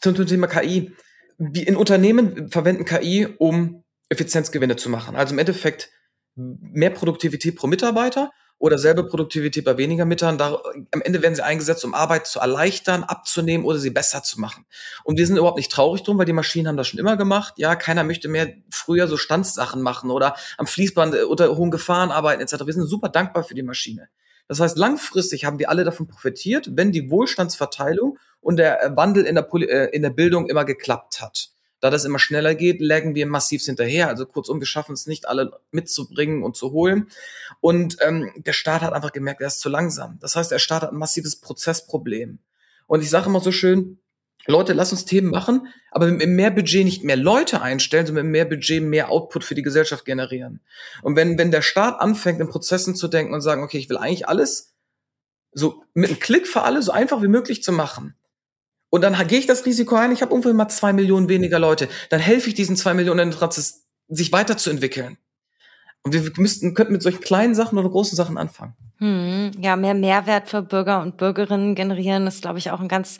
[0.01, 0.93] zum Thema KI
[1.39, 5.17] wie in Unternehmen verwenden KI, um Effizienzgewinne zu machen.
[5.17, 5.91] Also im Endeffekt
[6.35, 10.59] mehr Produktivität pro Mitarbeiter oder selbe Produktivität bei weniger Mitarbeitern.
[10.91, 14.67] Am Ende werden sie eingesetzt, um Arbeit zu erleichtern, abzunehmen oder sie besser zu machen.
[15.05, 17.55] Und wir sind überhaupt nicht traurig drum, weil die Maschinen haben das schon immer gemacht.
[17.57, 22.11] Ja, keiner möchte mehr früher so Standssachen machen oder am Fließband äh, unter hohen Gefahren
[22.11, 22.67] arbeiten etc.
[22.67, 24.09] Wir sind super dankbar für die Maschine.
[24.49, 28.19] Das heißt, langfristig haben wir alle davon profitiert, wenn die Wohlstandsverteilung
[28.49, 31.51] und der Wandel in der, Poli äh, in der Bildung immer geklappt hat.
[31.81, 34.09] Da das immer schneller geht, lägen wir massiv hinterher.
[34.09, 37.11] Also kurzum, wir schaffen es nicht, alle mitzubringen und zu holen.
[37.61, 40.17] Und ähm, der Staat hat einfach gemerkt, er ist zu langsam.
[40.23, 42.39] Das heißt, der Staat hat ein massives Prozessproblem.
[42.87, 43.99] Und ich sage immer so schön,
[44.47, 48.33] Leute, lass uns Themen machen, aber mit mehr Budget nicht mehr Leute einstellen, sondern mit
[48.33, 50.63] mehr Budget mehr Output für die Gesellschaft generieren.
[51.03, 53.99] Und wenn, wenn der Staat anfängt, in Prozessen zu denken und sagen, okay, ich will
[53.99, 54.73] eigentlich alles
[55.53, 58.15] so mit einem Klick für alle so einfach wie möglich zu machen.
[58.91, 61.89] Und dann gehe ich das Risiko ein, ich habe irgendwo mal zwei Millionen weniger Leute.
[62.11, 65.19] Dann helfe ich diesen zwei Millionen Prozess, sich weiterzuentwickeln.
[66.03, 68.75] Und wir müssten, könnten mit solchen kleinen Sachen oder großen Sachen anfangen.
[68.99, 73.19] Hm, ja, mehr Mehrwert für Bürger und Bürgerinnen generieren ist, glaube ich, auch ein ganz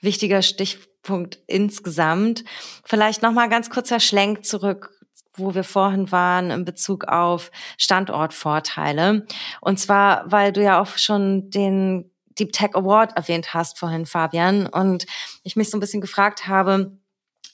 [0.00, 2.44] wichtiger Stichpunkt insgesamt.
[2.84, 4.90] Vielleicht noch mal ganz kurzer Schlenk zurück
[5.38, 9.24] wo wir vorhin waren in Bezug auf Standortvorteile.
[9.60, 14.66] Und zwar, weil du ja auch schon den Deep Tech Award erwähnt hast vorhin, Fabian,
[14.66, 15.06] und
[15.42, 16.98] ich mich so ein bisschen gefragt habe,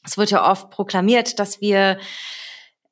[0.05, 1.99] es wird ja oft proklamiert, dass wir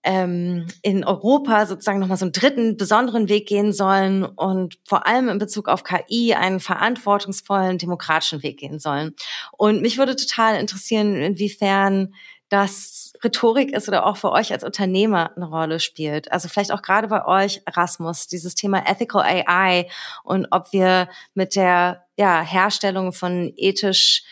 [0.05, 5.29] ähm, in Europa sozusagen nochmal so einen dritten besonderen Weg gehen sollen und vor allem
[5.29, 9.15] in Bezug auf KI einen verantwortungsvollen demokratischen Weg gehen sollen.
[9.53, 12.15] Und mich würde total interessieren, inwiefern
[12.53, 16.31] das Rhetorik ist oder auch für euch als Unternehmer eine Rolle spielt.
[16.31, 19.89] Also vielleicht auch gerade bei euch, Erasmus, dieses Thema Ethical AI
[20.23, 24.25] und ob wir mit der ja, Herstellung von ethisch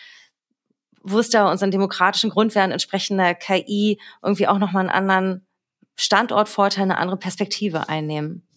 [1.01, 5.47] Wuster unseren demokratischen Grundwerten entsprechender KI irgendwie auch nochmal einen anderen
[5.95, 8.47] Standortvorteil, eine andere Perspektive einnehmen.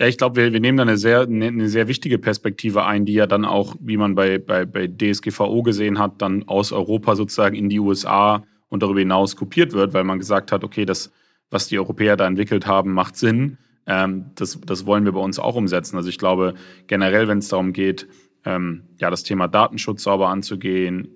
[0.00, 3.12] Ja, ich glaube, wir, wir nehmen da eine sehr, eine sehr wichtige Perspektive ein, die
[3.12, 7.54] ja dann auch, wie man bei, bei, bei DSGVO gesehen hat, dann aus Europa sozusagen
[7.54, 11.12] in die USA und darüber hinaus kopiert wird, weil man gesagt hat, okay, das,
[11.50, 13.58] was die Europäer da entwickelt haben, macht Sinn.
[13.86, 15.96] Ähm, das, das wollen wir bei uns auch umsetzen.
[15.96, 16.54] Also ich glaube,
[16.86, 18.08] generell, wenn es darum geht,
[18.44, 21.08] ähm, ja, das Thema Datenschutz sauber anzugehen,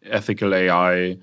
[0.00, 1.18] Ethical AI,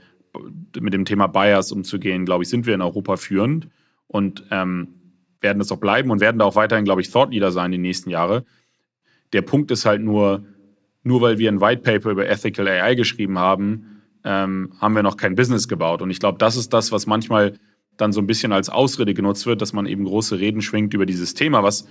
[0.79, 3.67] mit dem Thema Bias umzugehen, glaube ich, sind wir in Europa führend
[4.07, 4.98] und ähm,
[5.41, 7.77] werden das auch bleiben und werden da auch weiterhin, glaube ich, Thought Leader sein die
[7.77, 8.45] nächsten Jahre.
[9.33, 10.45] Der Punkt ist halt nur,
[11.03, 15.17] nur weil wir ein White Paper über Ethical AI geschrieben haben, ähm, haben wir noch
[15.17, 16.01] kein Business gebaut.
[16.01, 17.53] Und ich glaube, das ist das, was manchmal
[17.97, 21.05] dann so ein bisschen als Ausrede genutzt wird, dass man eben große Reden schwingt über
[21.05, 21.87] dieses Thema, was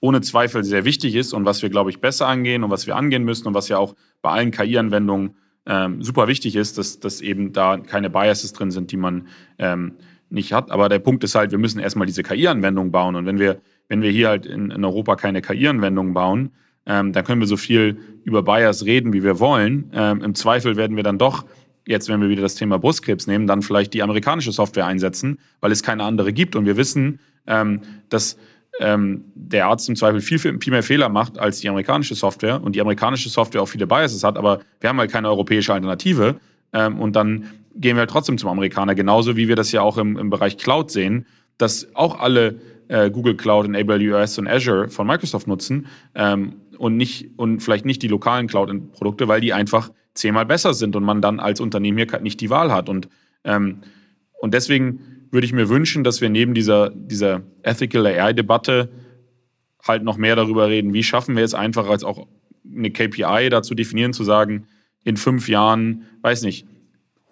[0.00, 2.96] ohne Zweifel sehr wichtig ist und was wir, glaube ich, besser angehen und was wir
[2.96, 7.20] angehen müssen und was ja auch bei allen KI-Anwendungen ähm, super wichtig ist, dass, dass
[7.20, 9.94] eben da keine Biases drin sind, die man ähm,
[10.32, 10.70] nicht hat.
[10.70, 13.14] Aber der Punkt ist halt, wir müssen erstmal diese KI-Anwendung bauen.
[13.16, 16.50] Und wenn wir, wenn wir hier halt in, in Europa keine KI-Anwendung bauen,
[16.86, 19.90] ähm, dann können wir so viel über Bias reden, wie wir wollen.
[19.94, 21.44] Ähm, Im Zweifel werden wir dann doch
[21.86, 25.72] jetzt, wenn wir wieder das Thema Brustkrebs nehmen, dann vielleicht die amerikanische Software einsetzen, weil
[25.72, 26.56] es keine andere gibt.
[26.56, 28.36] Und wir wissen, ähm, dass
[28.80, 32.74] ähm, der Arzt im Zweifel viel, viel mehr Fehler macht als die amerikanische Software und
[32.74, 36.36] die amerikanische Software auch viele Biases hat, aber wir haben halt keine europäische Alternative.
[36.72, 39.98] Ähm, und dann gehen wir halt trotzdem zum Amerikaner, genauso wie wir das ja auch
[39.98, 41.26] im, im Bereich Cloud sehen,
[41.58, 46.96] dass auch alle äh, Google Cloud und AWS und Azure von Microsoft nutzen ähm, und
[46.96, 51.22] nicht und vielleicht nicht die lokalen Cloud-Produkte, weil die einfach zehnmal besser sind und man
[51.22, 52.88] dann als Unternehmen hier nicht die Wahl hat.
[52.88, 53.08] Und,
[53.44, 53.82] ähm,
[54.40, 58.90] und deswegen würde ich mir wünschen, dass wir neben dieser, dieser Ethical AI-Debatte
[59.82, 62.26] halt noch mehr darüber reden, wie schaffen wir es einfach als auch
[62.70, 64.66] eine KPI dazu definieren, zu sagen,
[65.04, 66.66] in fünf Jahren, weiß nicht,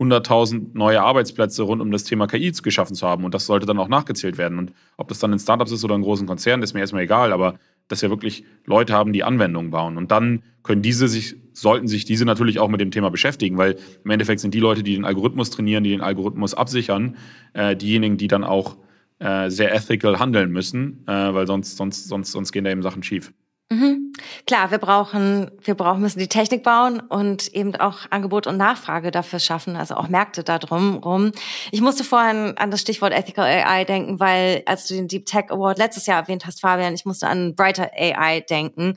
[0.00, 3.24] 100.000 neue Arbeitsplätze rund um das Thema KI geschaffen zu haben.
[3.24, 4.58] Und das sollte dann auch nachgezählt werden.
[4.58, 7.32] Und ob das dann in Startups ist oder in großen Konzernen, ist mir erstmal egal.
[7.32, 7.58] Aber
[7.88, 9.96] dass wir wirklich Leute haben, die Anwendungen bauen.
[9.96, 13.76] Und dann können diese sich, sollten sich diese natürlich auch mit dem Thema beschäftigen, weil
[14.04, 17.16] im Endeffekt sind die Leute, die den Algorithmus trainieren, die den Algorithmus absichern,
[17.52, 18.76] äh, diejenigen, die dann auch
[19.18, 23.02] äh, sehr ethical handeln müssen, äh, weil sonst, sonst, sonst, sonst gehen da eben Sachen
[23.02, 23.32] schief.
[23.72, 24.12] Mhm.
[24.48, 29.12] Klar, wir brauchen, wir brauchen, müssen die Technik bauen und eben auch Angebot und Nachfrage
[29.12, 31.30] dafür schaffen, also auch Märkte da drum rum.
[31.70, 35.50] Ich musste vorhin an das Stichwort Ethical AI denken, weil als du den Deep Tech
[35.50, 38.96] Award letztes Jahr erwähnt hast, Fabian, ich musste an Brighter AI denken,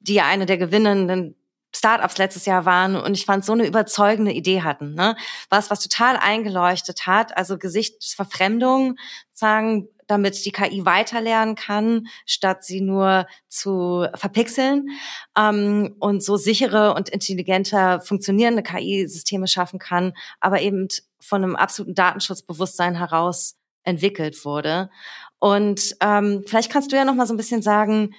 [0.00, 1.36] die ja eine der gewinnenden
[1.74, 5.16] Startups letztes Jahr waren und ich fand so eine überzeugende Idee hatten, ne?
[5.48, 8.96] Was was total eingeleuchtet hat, also Gesichtsverfremdung,
[9.32, 14.88] sagen damit die KI weiterlernen kann, statt sie nur zu verpixeln
[15.36, 21.94] ähm, und so sichere und intelligenter funktionierende KI-Systeme schaffen kann, aber eben von einem absoluten
[21.94, 24.90] Datenschutzbewusstsein heraus entwickelt wurde.
[25.38, 28.14] Und ähm, vielleicht kannst du ja noch mal so ein bisschen sagen,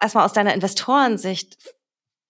[0.00, 1.58] erstmal aus deiner Investorensicht,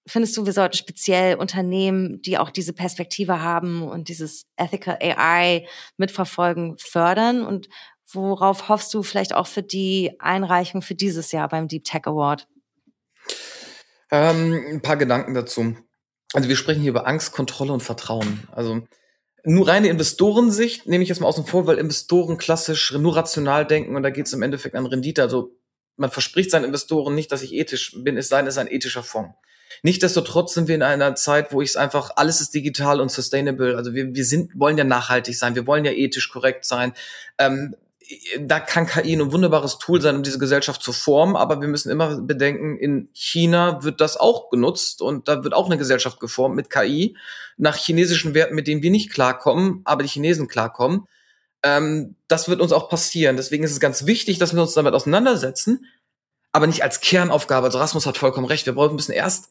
[0.07, 5.67] findest du, wir sollten speziell Unternehmen, die auch diese Perspektive haben und dieses Ethical AI
[5.97, 7.45] mitverfolgen, fördern?
[7.45, 7.69] Und
[8.13, 12.47] Worauf hoffst du vielleicht auch für die Einreichung für dieses Jahr beim Deep Tech Award?
[14.11, 15.77] Ähm, ein paar Gedanken dazu.
[16.35, 18.47] Also wir sprechen hier über Angst, Kontrolle und Vertrauen.
[18.53, 18.83] Also
[19.45, 23.97] nur reine Investorensicht nehme ich jetzt mal außen vor, weil Investoren klassisch nur rational denken
[23.97, 25.23] und da geht es im Endeffekt an Rendite.
[25.23, 25.57] Also
[25.97, 28.71] man verspricht seinen Investoren nicht, dass ich ethisch bin, es sei denn, es ist ein
[28.71, 29.35] ethischer Fonds.
[29.83, 33.77] Nichtsdestotrotz sind wir in einer Zeit, wo ich es einfach, alles ist digital und sustainable.
[33.77, 36.93] Also wir, wir sind, wollen ja nachhaltig sein, wir wollen ja ethisch korrekt sein.
[37.39, 37.75] Ähm,
[38.41, 41.91] da kann KI ein wunderbares Tool sein, um diese Gesellschaft zu formen, aber wir müssen
[41.91, 46.57] immer bedenken, in China wird das auch genutzt und da wird auch eine Gesellschaft geformt
[46.57, 47.17] mit KI
[47.57, 51.07] nach chinesischen Werten, mit denen wir nicht klarkommen, aber die Chinesen klarkommen.
[51.63, 53.37] Ähm, das wird uns auch passieren.
[53.37, 55.87] Deswegen ist es ganz wichtig, dass wir uns damit auseinandersetzen,
[56.51, 57.67] aber nicht als Kernaufgabe.
[57.67, 58.67] Also Rasmus hat vollkommen recht.
[58.67, 59.51] Wir brauchen ein bisschen erst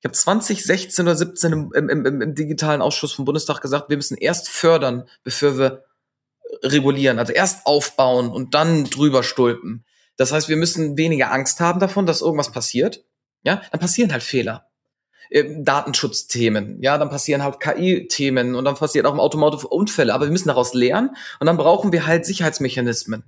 [0.00, 3.96] ich habe 2016 oder 17 im, im, im, im digitalen Ausschuss vom Bundestag gesagt, wir
[3.96, 5.84] müssen erst fördern, bevor wir
[6.62, 9.84] regulieren, also erst aufbauen und dann drüber stulpen.
[10.16, 13.04] Das heißt, wir müssen weniger Angst haben davon, dass irgendwas passiert.
[13.42, 14.66] Ja, dann passieren halt Fehler.
[15.30, 20.26] Ähm, Datenschutzthemen, ja, dann passieren halt KI-Themen und dann passiert auch im Automotive Unfälle, aber
[20.26, 23.24] wir müssen daraus lernen und dann brauchen wir halt Sicherheitsmechanismen.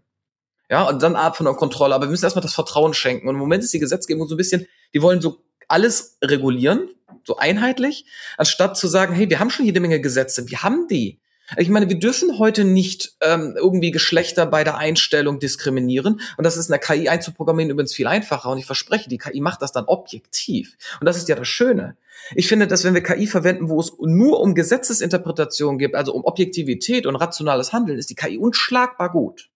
[0.70, 3.26] Ja, und dann Art von Kontrolle, aber wir müssen erstmal das Vertrauen schenken.
[3.26, 6.90] Und im Moment ist die Gesetzgebung so ein bisschen, die wollen so alles regulieren,
[7.24, 8.04] so einheitlich,
[8.36, 11.20] anstatt zu sagen, hey, wir haben schon jede Menge Gesetze, wir haben die.
[11.56, 16.20] Ich meine, wir dürfen heute nicht ähm, irgendwie Geschlechter bei der Einstellung diskriminieren.
[16.36, 18.50] Und das ist in der KI einzuprogrammieren übrigens viel einfacher.
[18.50, 20.76] Und ich verspreche, die KI macht das dann objektiv.
[21.00, 21.96] Und das ist ja das Schöne.
[22.34, 26.24] Ich finde, dass wenn wir KI verwenden, wo es nur um Gesetzesinterpretation geht, also um
[26.24, 29.48] Objektivität und rationales Handeln, ist die KI unschlagbar gut.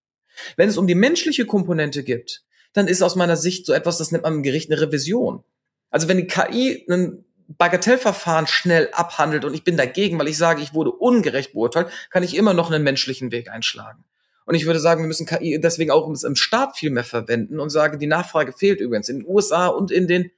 [0.56, 4.12] Wenn es um die menschliche Komponente geht, dann ist aus meiner Sicht so etwas, das
[4.12, 5.44] nennt man im Gericht eine Revision.
[5.90, 10.62] Also wenn die KI einen Bagatellverfahren schnell abhandelt und ich bin dagegen, weil ich sage,
[10.62, 14.04] ich wurde ungerecht beurteilt, kann ich immer noch einen menschlichen Weg einschlagen.
[14.44, 17.70] Und ich würde sagen, wir müssen KI deswegen auch im Staat viel mehr verwenden und
[17.70, 19.08] sage, die Nachfrage fehlt übrigens.
[19.08, 20.30] In den USA und in den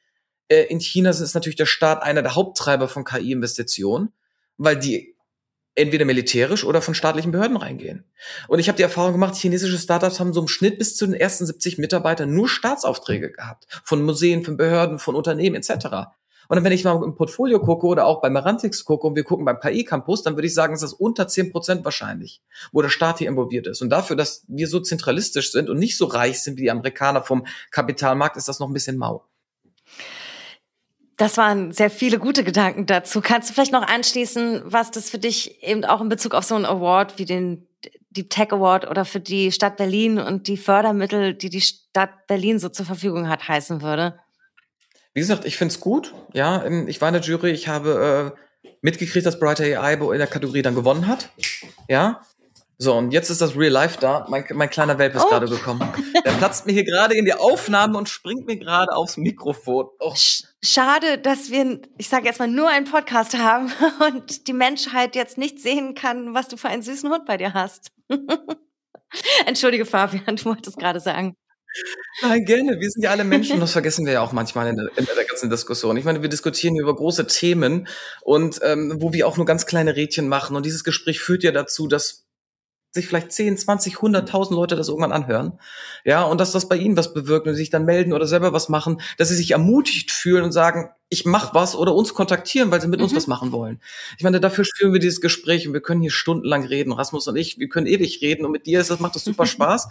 [0.48, 4.12] äh, in China ist natürlich der Staat einer der Haupttreiber von KI-Investitionen,
[4.56, 5.14] weil die
[5.74, 8.04] entweder militärisch oder von staatlichen Behörden reingehen.
[8.46, 11.14] Und ich habe die Erfahrung gemacht, chinesische Startups haben so im Schnitt bis zu den
[11.14, 13.66] ersten 70 Mitarbeitern nur Staatsaufträge gehabt.
[13.82, 16.14] Von Museen, von Behörden, von Unternehmen etc.
[16.48, 19.44] Und wenn ich mal im Portfolio gucke oder auch bei Merantix gucke und wir gucken
[19.44, 22.42] beim KI-Campus, dann würde ich sagen, ist das unter zehn Prozent wahrscheinlich,
[22.72, 23.82] wo der Staat hier involviert ist.
[23.82, 27.22] Und dafür, dass wir so zentralistisch sind und nicht so reich sind wie die Amerikaner
[27.22, 29.24] vom Kapitalmarkt, ist das noch ein bisschen mau.
[31.16, 33.20] Das waren sehr viele gute Gedanken dazu.
[33.20, 36.56] Kannst du vielleicht noch anschließen, was das für dich eben auch in Bezug auf so
[36.56, 37.68] einen Award wie den
[38.10, 42.58] Deep Tech Award oder für die Stadt Berlin und die Fördermittel, die die Stadt Berlin
[42.58, 44.18] so zur Verfügung hat, heißen würde?
[45.14, 46.12] Wie gesagt, ich finde es gut.
[46.32, 50.26] Ja, ich war in der Jury, ich habe äh, mitgekriegt, dass Brighter AI in der
[50.26, 51.30] Kategorie dann gewonnen hat.
[51.88, 52.20] Ja,
[52.76, 54.26] so, und jetzt ist das Real Life da.
[54.28, 55.28] Mein, mein kleiner Welp ist oh.
[55.28, 55.88] gerade gekommen.
[56.24, 59.86] Der platzt mir hier gerade in die Aufnahme und springt mir gerade aufs Mikrofon.
[60.00, 60.14] Oh.
[60.62, 63.72] Schade, dass wir, ich sage jetzt mal, nur einen Podcast haben
[64.06, 67.54] und die Menschheit jetzt nicht sehen kann, was du für einen süßen Hund bei dir
[67.54, 67.92] hast.
[69.46, 71.36] Entschuldige, Fabian, du wolltest gerade sagen.
[72.22, 72.80] Nein, gerne.
[72.80, 73.60] Wir sind ja alle Menschen.
[73.60, 75.96] Das vergessen wir ja auch manchmal in der, in der ganzen Diskussion.
[75.96, 77.88] Ich meine, wir diskutieren über große Themen
[78.22, 80.56] und ähm, wo wir auch nur ganz kleine Rädchen machen.
[80.56, 82.23] Und dieses Gespräch führt ja dazu, dass
[82.94, 85.58] sich vielleicht 10, 20, 100.000 Leute das irgendwann anhören.
[86.04, 88.68] Ja, und dass das bei ihnen was bewirkt und sich dann melden oder selber was
[88.68, 92.80] machen, dass sie sich ermutigt fühlen und sagen, ich mach was oder uns kontaktieren, weil
[92.80, 93.04] sie mit mhm.
[93.04, 93.80] uns was machen wollen.
[94.16, 96.92] Ich meine, dafür führen wir dieses Gespräch und wir können hier stundenlang reden.
[96.92, 99.46] Rasmus und ich, wir können ewig reden und mit dir ist das, macht das super
[99.46, 99.88] Spaß.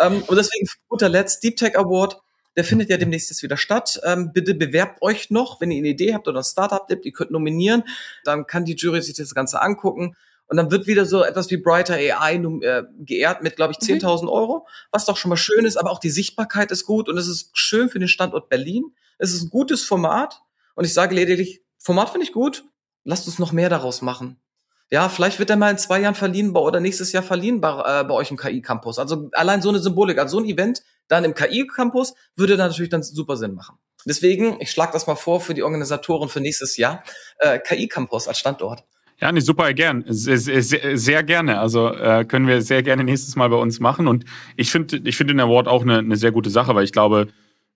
[0.00, 2.18] ähm, und deswegen, guter Letzt, Deep Tech Award,
[2.56, 4.00] der findet ja demnächst jetzt wieder statt.
[4.04, 7.12] Ähm, bitte bewerbt euch noch, wenn ihr eine Idee habt oder ein Startup habt, ihr
[7.12, 7.84] könnt nominieren.
[8.24, 10.16] Dann kann die Jury sich das Ganze angucken.
[10.48, 14.22] Und dann wird wieder so etwas wie Brighter AI äh, geehrt mit, glaube ich, 10.000
[14.22, 14.28] mhm.
[14.28, 17.28] Euro, was doch schon mal schön ist, aber auch die Sichtbarkeit ist gut und es
[17.28, 18.94] ist schön für den Standort Berlin.
[19.18, 20.40] Es ist ein gutes Format
[20.74, 22.64] und ich sage lediglich, Format finde ich gut,
[23.04, 24.40] lasst uns noch mehr daraus machen.
[24.90, 28.04] Ja, vielleicht wird er mal in zwei Jahren verliehen oder nächstes Jahr verliehen bei, äh,
[28.04, 28.98] bei euch im KI-Campus.
[28.98, 32.90] Also allein so eine Symbolik, also so ein Event dann im KI-Campus würde dann natürlich
[32.90, 33.78] dann super Sinn machen.
[34.06, 37.02] Deswegen, ich schlage das mal vor für die Organisatoren für nächstes Jahr,
[37.38, 38.84] äh, KI-Campus als Standort.
[39.20, 40.04] Ja, nee, super gern.
[40.06, 41.58] Sehr, sehr, sehr gerne.
[41.58, 44.06] Also äh, können wir sehr gerne nächstes Mal bei uns machen.
[44.06, 44.24] Und
[44.56, 47.26] ich finde ich finde den Award auch eine, eine sehr gute Sache, weil ich glaube,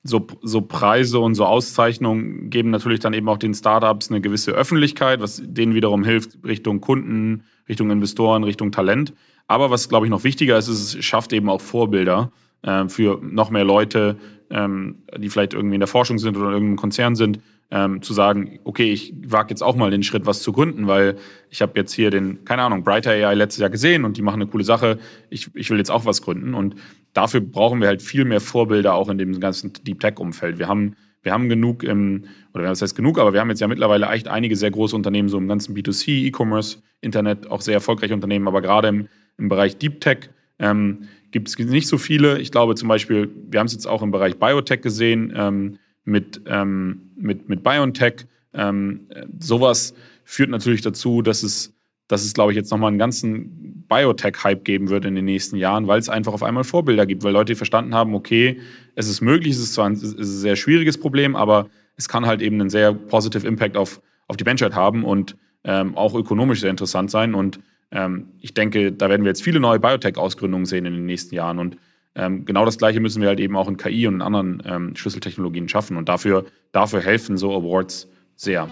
[0.05, 4.53] so, so Preise und so Auszeichnungen geben natürlich dann eben auch den Startups eine gewisse
[4.53, 9.13] Öffentlichkeit, was denen wiederum hilft Richtung Kunden, Richtung Investoren, Richtung Talent.
[9.47, 12.33] Aber was, glaube ich, noch wichtiger ist, ist, es schafft eben auch Vorbilder
[12.63, 14.17] äh, für noch mehr Leute,
[14.51, 17.41] ähm, die vielleicht irgendwie in der Forschung sind oder in irgendeinem Konzern sind,
[17.73, 21.17] ähm, zu sagen, okay, ich wage jetzt auch mal den Schritt, was zu gründen, weil
[21.49, 24.43] ich habe jetzt hier den, keine Ahnung, Brighter AI letztes Jahr gesehen und die machen
[24.43, 24.99] eine coole Sache.
[25.31, 26.53] Ich, ich will jetzt auch was gründen.
[26.53, 26.77] Und
[27.15, 30.59] dafür brauchen wir halt viel mehr Vorbilder auch in dem ganzen Deep Tech-Umfeld.
[30.59, 33.69] Wir haben, wir haben genug im, oder was heißt genug, aber wir haben jetzt ja
[33.69, 38.13] mittlerweile echt einige sehr große Unternehmen, so im ganzen B2C, E-Commerce, Internet, auch sehr erfolgreiche
[38.13, 39.09] Unternehmen, aber gerade im,
[39.39, 42.39] im Bereich Deep Tech ähm, gibt es nicht so viele.
[42.39, 46.43] Ich glaube zum Beispiel, wir haben es jetzt auch im Bereich Biotech gesehen, ähm, mit,
[46.47, 48.27] ähm, mit, mit BioNTech.
[48.55, 49.95] Ähm, sowas
[50.25, 51.75] führt natürlich dazu, dass es,
[52.09, 55.87] dass es, glaube ich, jetzt nochmal einen ganzen Biotech-Hype geben wird in den nächsten Jahren,
[55.87, 58.61] weil es einfach auf einmal Vorbilder gibt, weil Leute verstanden haben, okay,
[58.95, 62.27] es ist möglich, es ist zwar ein, ist ein sehr schwieriges Problem, aber es kann
[62.27, 66.61] halt eben einen sehr positive Impact auf, auf die Menschheit haben und ähm, auch ökonomisch
[66.61, 67.35] sehr interessant sein.
[67.35, 71.35] Und ähm, ich denke, da werden wir jetzt viele neue Biotech-Ausgründungen sehen in den nächsten
[71.35, 71.59] Jahren.
[71.59, 71.77] Und
[72.15, 74.97] ähm, genau das Gleiche müssen wir halt eben auch in KI und in anderen ähm,
[74.97, 75.97] Schlüsseltechnologien schaffen.
[75.97, 78.69] Und dafür, dafür helfen so Awards sehr.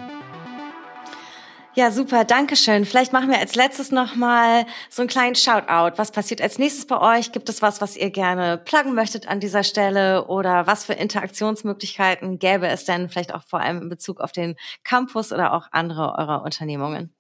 [1.75, 2.85] Ja, super, danke schön.
[2.85, 5.97] Vielleicht machen wir als letztes nochmal so einen kleinen Shoutout.
[5.99, 7.31] Was passiert als nächstes bei euch?
[7.31, 10.27] Gibt es was, was ihr gerne pluggen möchtet an dieser Stelle?
[10.27, 14.57] Oder was für Interaktionsmöglichkeiten gäbe es denn vielleicht auch vor allem in Bezug auf den
[14.83, 17.15] Campus oder auch andere eurer Unternehmungen?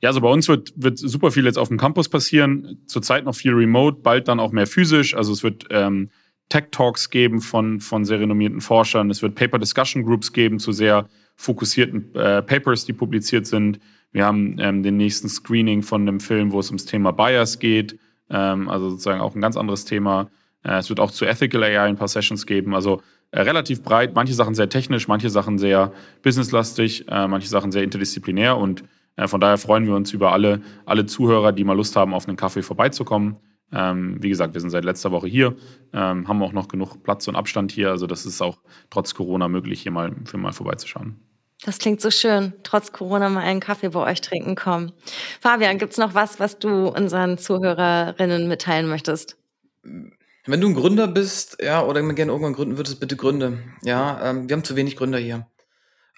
[0.00, 2.82] Ja, also bei uns wird, wird super viel jetzt auf dem Campus passieren.
[2.86, 5.14] Zurzeit noch viel remote, bald dann auch mehr physisch.
[5.14, 6.08] Also es wird ähm,
[6.48, 9.10] Tech Talks geben von, von sehr renommierten Forschern.
[9.10, 13.80] Es wird Paper Discussion Groups geben zu sehr fokussierten äh, Papers, die publiziert sind.
[14.12, 17.98] Wir haben ähm, den nächsten Screening von einem Film, wo es ums Thema Bias geht.
[18.30, 20.30] Ähm, also sozusagen auch ein ganz anderes Thema.
[20.64, 22.74] Äh, es wird auch zu Ethical AI ein paar Sessions geben.
[22.74, 24.14] Also äh, relativ breit.
[24.14, 25.92] Manche Sachen sehr technisch, manche Sachen sehr
[26.22, 28.84] businesslastig, äh, manche Sachen sehr interdisziplinär und
[29.26, 32.36] von daher freuen wir uns über alle, alle Zuhörer, die mal Lust haben, auf einen
[32.36, 33.36] Kaffee vorbeizukommen.
[33.72, 35.56] Ähm, wie gesagt, wir sind seit letzter Woche hier,
[35.92, 37.90] ähm, haben auch noch genug Platz und Abstand hier.
[37.90, 38.58] Also das ist auch
[38.90, 41.20] trotz Corona möglich, hier mal, für mal vorbeizuschauen.
[41.64, 44.92] Das klingt so schön, trotz Corona mal einen Kaffee bei euch trinken kommen.
[45.40, 49.36] Fabian, gibt es noch was, was du unseren Zuhörerinnen mitteilen möchtest?
[49.82, 53.58] Wenn du ein Gründer bist, ja, oder gerne irgendwann gründen würdest, bitte gründe.
[53.82, 55.46] Ja, ähm, wir haben zu wenig Gründer hier.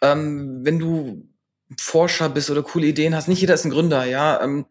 [0.03, 1.30] Ähm, wenn du
[1.79, 4.43] Forscher bist oder coole Ideen hast, nicht jeder ist ein Gründer, ja.
[4.43, 4.67] Ähm,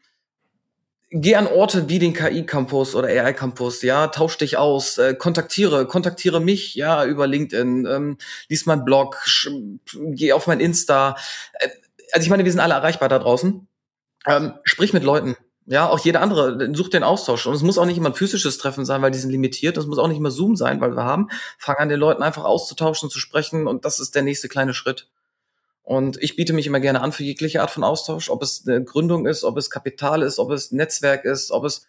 [1.12, 6.40] geh an Orte wie den KI-Campus oder AI-Campus, ja, tausch dich aus, äh, kontaktiere, kontaktiere
[6.40, 9.18] mich, ja, über LinkedIn, ähm, lies meinen Blog,
[9.94, 11.16] geh auf mein Insta.
[11.54, 11.70] Äh,
[12.12, 13.68] also ich meine, wir sind alle erreichbar da draußen.
[14.28, 15.36] Ähm, sprich mit Leuten.
[15.66, 17.46] Ja, auch jeder andere, such den Austausch.
[17.46, 19.78] Und es muss auch nicht immer ein physisches Treffen sein, weil die sind limitiert.
[19.78, 21.30] Es muss auch nicht immer Zoom sein, weil wir haben.
[21.60, 25.08] Fang an, den Leuten einfach auszutauschen, zu sprechen und das ist der nächste kleine Schritt.
[25.90, 28.84] Und ich biete mich immer gerne an für jegliche Art von Austausch, ob es eine
[28.84, 31.88] Gründung ist, ob es Kapital ist, ob es Netzwerk ist, ob es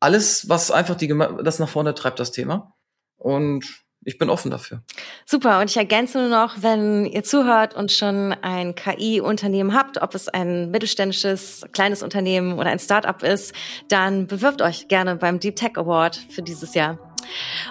[0.00, 1.08] alles, was einfach die,
[1.42, 2.74] das nach vorne treibt, das Thema.
[3.16, 3.64] Und
[4.04, 4.82] ich bin offen dafür.
[5.24, 5.60] Super.
[5.60, 10.28] Und ich ergänze nur noch, wenn ihr zuhört und schon ein KI-Unternehmen habt, ob es
[10.28, 13.54] ein mittelständisches, kleines Unternehmen oder ein Startup ist,
[13.88, 17.11] dann bewirbt euch gerne beim Deep Tech Award für dieses Jahr.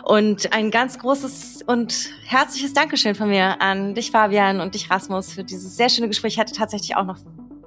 [0.03, 5.33] Und ein ganz großes und herzliches Dankeschön von mir an dich, Fabian, und dich, Rasmus,
[5.33, 6.33] für dieses sehr schöne Gespräch.
[6.33, 7.17] Ich hatte tatsächlich auch noch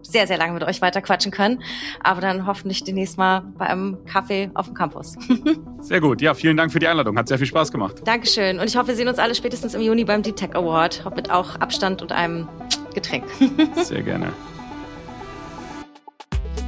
[0.06, 1.62] sehr, sehr lange mit euch weiter quatschen können.
[2.02, 5.16] Aber dann hoffentlich demnächst mal bei einem Kaffee auf dem Campus.
[5.80, 6.20] sehr gut.
[6.20, 7.16] Ja, vielen Dank für die Einladung.
[7.18, 7.96] Hat sehr viel Spaß gemacht.
[8.04, 8.60] Dankeschön.
[8.60, 11.04] Und ich hoffe, wir sehen uns alle spätestens im Juni beim Deep Tech Award.
[11.16, 12.48] Mit auch Abstand und einem
[12.94, 13.24] Getränk.
[13.82, 14.32] sehr gerne.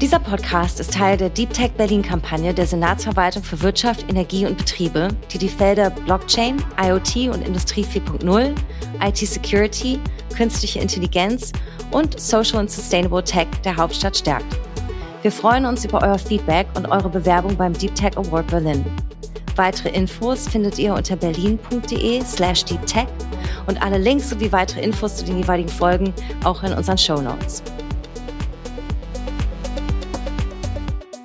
[0.01, 4.59] Dieser Podcast ist Teil der Deep Tech Berlin Kampagne der Senatsverwaltung für Wirtschaft, Energie und
[4.59, 8.55] Betriebe, die die Felder Blockchain, IoT und Industrie 4.0,
[9.03, 9.99] IT Security,
[10.37, 11.53] künstliche Intelligenz
[11.93, 14.59] und Social and Sustainable Tech der Hauptstadt stärkt.
[15.23, 18.85] Wir freuen uns über euer Feedback und eure Bewerbung beim Deep Tech Award Berlin.
[19.57, 23.09] Weitere Infos findet ihr unter berlin.de slash deeptech
[23.67, 26.13] und alle Links sowie weitere Infos zu den jeweiligen Folgen
[26.45, 27.63] auch in unseren Show Notes.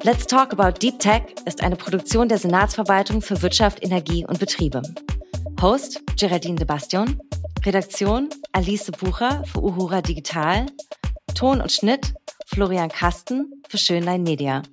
[0.04, 4.82] Let's Talk About Deep Tech ist eine Produktion der Senatsverwaltung für Wirtschaft, Energie und Betriebe.
[5.62, 7.22] Host Geraldine de Bastion,
[7.64, 10.66] Redaktion Alice Bucher für Uhura Digital,
[11.36, 12.16] Ton und Schnitt
[12.47, 14.64] Florian Kasten für Schönlein Media.